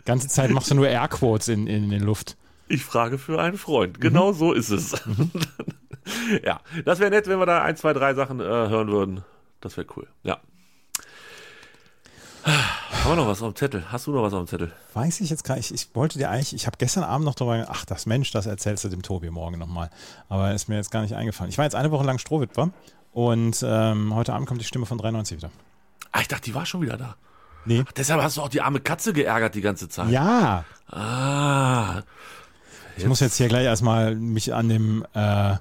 Ganze 0.04 0.28
Zeit 0.28 0.50
machst 0.50 0.70
du 0.70 0.74
nur 0.74 0.88
Airquotes 0.88 1.48
in, 1.48 1.66
in, 1.66 1.90
in 1.90 2.02
Luft. 2.02 2.36
Ich 2.68 2.84
frage 2.84 3.18
für 3.18 3.40
einen 3.40 3.58
Freund. 3.58 4.00
Genau 4.00 4.32
so 4.32 4.52
ist 4.52 4.70
es. 4.70 4.94
ja, 6.44 6.60
das 6.84 7.00
wäre 7.00 7.10
nett, 7.10 7.26
wenn 7.26 7.38
wir 7.38 7.46
da 7.46 7.62
ein, 7.62 7.76
zwei, 7.76 7.92
drei 7.92 8.14
Sachen 8.14 8.40
äh, 8.40 8.44
hören 8.44 8.88
würden. 8.88 9.24
Das 9.60 9.76
wäre 9.76 9.86
cool. 9.96 10.06
Ja. 10.22 10.38
Haben 12.44 13.10
wir 13.10 13.16
noch 13.16 13.26
was 13.26 13.42
auf 13.42 13.52
dem 13.52 13.56
Zettel? 13.56 13.90
Hast 13.90 14.06
du 14.06 14.12
noch 14.12 14.22
was 14.22 14.32
auf 14.32 14.44
dem 14.44 14.46
Zettel? 14.46 14.72
Weiß 14.94 15.20
ich 15.20 15.30
jetzt 15.30 15.44
gar 15.44 15.56
nicht. 15.56 15.72
Ich 15.72 15.94
wollte 15.94 16.18
dir 16.18 16.30
eigentlich, 16.30 16.54
ich 16.54 16.66
habe 16.66 16.76
gestern 16.78 17.02
Abend 17.02 17.26
noch 17.26 17.34
darüber, 17.34 17.66
ach, 17.68 17.84
das 17.84 18.06
Mensch, 18.06 18.30
das 18.30 18.46
erzählst 18.46 18.84
du 18.84 18.88
dem 18.88 19.02
Tobi 19.02 19.30
morgen 19.30 19.58
nochmal. 19.58 19.90
Aber 20.28 20.54
ist 20.54 20.68
mir 20.68 20.76
jetzt 20.76 20.90
gar 20.90 21.02
nicht 21.02 21.14
eingefallen. 21.14 21.50
Ich 21.50 21.58
war 21.58 21.64
jetzt 21.64 21.74
eine 21.74 21.90
Woche 21.90 22.04
lang 22.04 22.18
Strohwitwer 22.18 22.70
und 23.12 23.64
ähm, 23.66 24.14
heute 24.14 24.32
Abend 24.34 24.48
kommt 24.48 24.60
die 24.60 24.64
Stimme 24.66 24.86
von 24.86 24.98
93 24.98 25.36
wieder. 25.38 25.50
Ah, 26.12 26.20
ich 26.20 26.28
dachte, 26.28 26.44
die 26.44 26.54
war 26.54 26.66
schon 26.66 26.82
wieder 26.82 26.96
da. 26.96 27.16
Nee. 27.64 27.84
Deshalb 27.96 28.22
hast 28.22 28.36
du 28.36 28.42
auch 28.42 28.48
die 28.48 28.60
arme 28.62 28.80
Katze 28.80 29.12
geärgert 29.12 29.54
die 29.54 29.60
ganze 29.60 29.88
Zeit. 29.88 30.08
Ja, 30.10 30.64
Ah. 30.88 32.02
ich 32.96 33.06
muss 33.06 33.20
jetzt 33.20 33.36
hier 33.36 33.48
gleich 33.48 33.64
erstmal 33.64 34.14
mich 34.16 34.52
an 34.54 34.68
dem, 34.68 35.04
äh, 35.14 35.56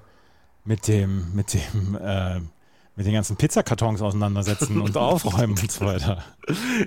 mit 0.65 0.87
dem, 0.87 1.33
mit 1.33 1.53
dem, 1.53 1.95
äh, 2.01 2.39
mit 2.99 3.05
den 3.05 3.13
ganzen 3.13 3.37
Pizzakartons 3.37 4.01
auseinandersetzen 4.01 4.81
und 4.81 4.97
aufräumen 4.97 5.57
und 5.57 5.71
so 5.71 5.85
weiter. 5.85 6.21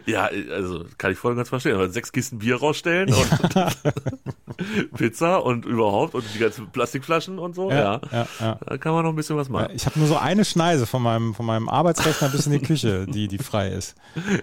Ja, 0.05 0.29
also 0.51 0.85
kann 0.99 1.11
ich 1.11 1.17
voll 1.17 1.31
und 1.31 1.39
ganz 1.39 1.49
verstehen. 1.49 1.75
Aber 1.75 1.89
sechs 1.89 2.13
Kisten 2.13 2.39
Bier 2.39 2.57
rausstellen 2.57 3.15
und 3.15 4.93
Pizza 4.95 5.43
und 5.43 5.65
überhaupt 5.65 6.15
und 6.15 6.23
die 6.35 6.39
ganzen 6.39 6.69
Plastikflaschen 6.71 7.39
und 7.39 7.55
so. 7.55 7.71
Ja, 7.71 8.03
ja, 8.13 8.27
ja. 8.41 8.59
da 8.63 8.77
kann 8.77 8.93
man 8.93 9.05
noch 9.05 9.13
ein 9.13 9.17
bisschen 9.17 9.39
was 9.39 9.49
machen. 9.49 9.73
Ich 9.75 9.87
habe 9.87 9.99
nur 9.99 10.07
so 10.07 10.19
eine 10.19 10.45
Schneise 10.45 10.85
von 10.85 11.01
meinem, 11.01 11.35
von 11.35 11.47
meinem 11.47 11.71
Arbeitsrechner 11.71 12.29
bis 12.29 12.45
in 12.45 12.53
die 12.53 12.61
Küche, 12.61 13.07
die, 13.07 13.27
die 13.27 13.39
frei 13.39 13.71
ist. 13.71 13.95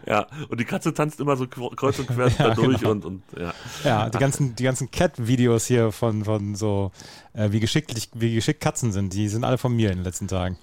Ja, 0.07 0.25
und 0.49 0.59
die 0.59 0.65
Katze 0.65 0.91
tanzt 0.91 1.19
immer 1.19 1.37
so 1.37 1.45
kreuz 1.45 1.99
und 1.99 2.07
quer 2.07 2.29
da 2.39 2.55
durch 2.55 2.79
genau. 2.79 2.89
und, 2.93 3.05
und 3.05 3.23
ja. 3.39 3.53
Ja, 3.83 4.09
die 4.09 4.17
ganzen, 4.17 4.55
die 4.55 4.63
ganzen 4.63 4.89
Cat-Videos 4.89 5.67
hier 5.67 5.91
von, 5.91 6.25
von 6.25 6.55
so, 6.55 6.91
äh, 7.33 7.51
wie, 7.51 7.59
geschicklich, 7.59 8.09
wie 8.15 8.33
geschickt 8.33 8.59
Katzen 8.59 8.91
sind, 8.91 9.13
die 9.13 9.29
sind 9.29 9.43
alle 9.43 9.59
von 9.59 9.75
mir 9.75 9.91
in 9.91 9.99
den 9.99 10.03
letzten 10.03 10.27
Tagen. 10.27 10.57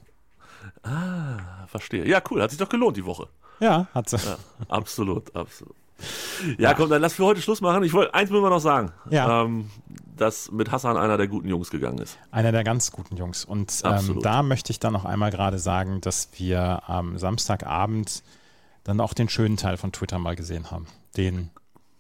Ah, 0.87 1.66
verstehe. 1.66 2.07
Ja, 2.07 2.22
cool. 2.31 2.42
Hat 2.42 2.51
sich 2.51 2.59
doch 2.59 2.68
gelohnt 2.68 2.96
die 2.96 3.05
Woche. 3.05 3.29
Ja, 3.61 3.87
hat 3.94 4.09
sie. 4.09 4.16
Ja, 4.16 4.37
absolut, 4.68 5.35
absolut. 5.35 5.75
Ja, 6.59 6.75
komm, 6.75 6.90
dann 6.90 7.01
lass 7.01 7.14
für 7.14 7.25
heute 7.25 7.40
Schluss 7.40 7.61
machen. 7.61 7.83
Ich 7.83 7.92
wollte, 7.92 8.12
eins 8.14 8.31
müssen 8.31 8.42
wir 8.42 8.51
noch 8.51 8.61
sagen. 8.61 8.92
Ja. 9.11 9.42
Ähm, 9.42 9.70
dass 10.16 10.51
mit 10.51 10.70
Hassan 10.70 10.96
einer 10.96 11.16
der 11.16 11.29
guten 11.29 11.49
Jungs 11.49 11.70
gegangen 11.70 11.99
ist. 11.99 12.18
Einer 12.31 12.53
der 12.53 12.64
ganz 12.64 12.92
guten 12.92 13.16
Jungs. 13.16 13.44
Und 13.44 13.83
ähm, 13.85 14.20
da 14.22 14.42
möchte 14.42 14.72
ich 14.72 14.81
dann 14.81 14.92
noch 14.92 15.05
einmal 15.05 15.31
gerade 15.31 15.59
sagen, 15.59 16.01
dass 16.01 16.29
wir 16.37 16.83
am 16.87 17.18
Samstagabend 17.18 18.22
dann 18.85 19.01
auch 19.01 19.14
den 19.14 19.29
schönen 19.29 19.57
Teil 19.57 19.77
von 19.77 19.92
Twitter 19.92 20.18
mal 20.18 20.37
gesehen 20.37 20.70
haben. 20.70 20.87
Den 21.16 21.51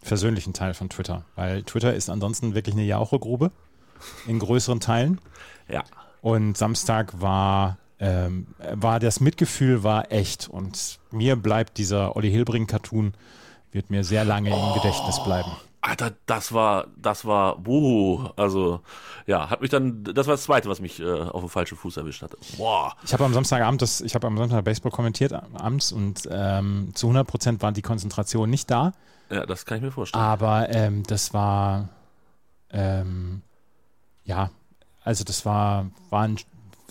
versöhnlichen 0.02 0.52
Teil 0.52 0.74
von 0.74 0.88
Twitter. 0.88 1.24
Weil 1.34 1.62
Twitter 1.64 1.94
ist 1.94 2.10
ansonsten 2.10 2.54
wirklich 2.54 2.74
eine 2.74 2.84
Jauchegrube 2.84 3.50
in 4.26 4.38
größeren 4.38 4.80
Teilen. 4.80 5.20
Ja. 5.68 5.84
Und 6.20 6.56
Samstag 6.56 7.20
war 7.20 7.78
ähm, 7.98 8.46
war 8.74 9.00
das 9.00 9.20
Mitgefühl 9.20 9.82
war 9.82 10.12
echt 10.12 10.48
und 10.48 10.98
mir 11.10 11.36
bleibt 11.36 11.78
dieser 11.78 12.16
Olli 12.16 12.30
Hilbring 12.30 12.66
Cartoon 12.66 13.14
wird 13.72 13.90
mir 13.90 14.04
sehr 14.04 14.24
lange 14.24 14.50
oh, 14.52 14.68
im 14.68 14.74
Gedächtnis 14.74 15.22
bleiben. 15.22 15.50
Alter, 15.86 16.12
das 16.26 16.52
war, 16.52 16.88
das 16.96 17.24
war, 17.24 17.64
wuhu. 17.64 18.28
Also, 18.34 18.80
ja, 19.26 19.50
hat 19.50 19.60
mich 19.60 19.70
dann, 19.70 20.02
das 20.02 20.26
war 20.26 20.34
das 20.34 20.42
Zweite, 20.42 20.68
was 20.68 20.80
mich 20.80 20.98
äh, 20.98 21.04
auf 21.04 21.42
den 21.42 21.48
falschen 21.48 21.78
Fuß 21.78 21.96
erwischt 21.98 22.22
hatte. 22.22 22.36
Boah. 22.56 22.96
Ich 23.04 23.12
habe 23.12 23.24
am 23.24 23.32
Samstagabend, 23.32 23.82
das, 23.82 24.00
ich 24.00 24.16
habe 24.16 24.26
am 24.26 24.36
Samstag 24.36 24.64
Baseball 24.64 24.90
kommentiert 24.90 25.32
abends 25.32 25.92
und 25.92 26.28
ähm, 26.28 26.90
zu 26.94 27.06
100 27.06 27.26
Prozent 27.26 27.62
war 27.62 27.70
die 27.70 27.82
Konzentration 27.82 28.50
nicht 28.50 28.68
da. 28.68 28.94
Ja, 29.30 29.46
das 29.46 29.64
kann 29.64 29.76
ich 29.76 29.84
mir 29.84 29.92
vorstellen. 29.92 30.24
Aber 30.24 30.68
ähm, 30.70 31.04
das 31.04 31.32
war, 31.32 31.88
ähm, 32.70 33.42
ja, 34.24 34.50
also 35.04 35.22
das 35.22 35.46
war, 35.46 35.86
war 36.10 36.22
ein 36.22 36.36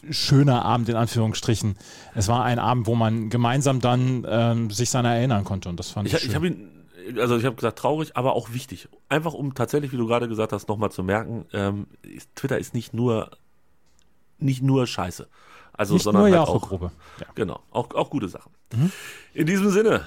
schöner 0.10 0.64
Abend 0.64 0.90
in 0.90 0.96
Anführungsstrichen. 0.96 1.78
Es 2.14 2.28
war 2.28 2.44
ein 2.44 2.60
Abend, 2.60 2.88
wo 2.88 2.96
man 2.96 3.30
gemeinsam 3.30 3.80
dann 3.80 4.26
ähm, 4.28 4.72
sich 4.72 4.90
seiner 4.90 5.16
erinnern 5.16 5.44
konnte 5.44 5.70
und 5.70 5.80
das 5.80 5.92
fand 5.92 6.08
ich, 6.08 6.14
ich 6.14 6.20
schön. 6.22 6.30
Ich 6.30 6.36
habe 6.36 6.48
ihn 6.48 6.72
also 7.20 7.38
ich 7.38 7.46
habe 7.46 7.56
gesagt 7.56 7.78
traurig, 7.78 8.18
aber 8.18 8.34
auch 8.34 8.52
wichtig. 8.54 8.88
Einfach 9.10 9.34
um 9.34 9.54
tatsächlich, 9.54 9.92
wie 9.92 9.98
du 9.98 10.08
gerade 10.08 10.28
gesagt 10.28 10.52
hast, 10.52 10.68
nochmal 10.68 10.92
zu 10.92 11.04
merken, 11.04 11.46
ähm, 11.54 11.86
Twitter 12.34 12.58
ist 12.58 12.74
nicht 12.74 12.94
nur 12.94 13.30
nicht 14.40 14.62
nur 14.62 14.88
Scheiße. 14.88 15.28
Also, 15.74 15.96
nicht 15.96 16.04
sondern 16.04 16.30
nur 16.30 16.40
halt 16.40 16.50
auch, 16.50 16.68
Gruppe. 16.68 16.92
Ja. 17.20 17.28
Genau, 17.36 17.60
auch, 17.72 17.94
auch 17.94 18.10
gute 18.10 18.30
Sachen. 18.30 18.52
Mhm. 18.74 18.92
In 19.34 19.46
diesem 19.46 19.70
Sinne, 19.72 20.06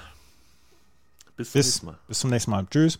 bis, 1.37 1.51
bis 1.51 1.51
zum 1.51 1.59
nächsten 1.59 1.85
Mal. 1.85 1.97
Bis 2.07 2.19
zum 2.19 2.29
nächsten 2.29 2.51
Mal. 2.51 2.67
Tschüss. 2.69 2.99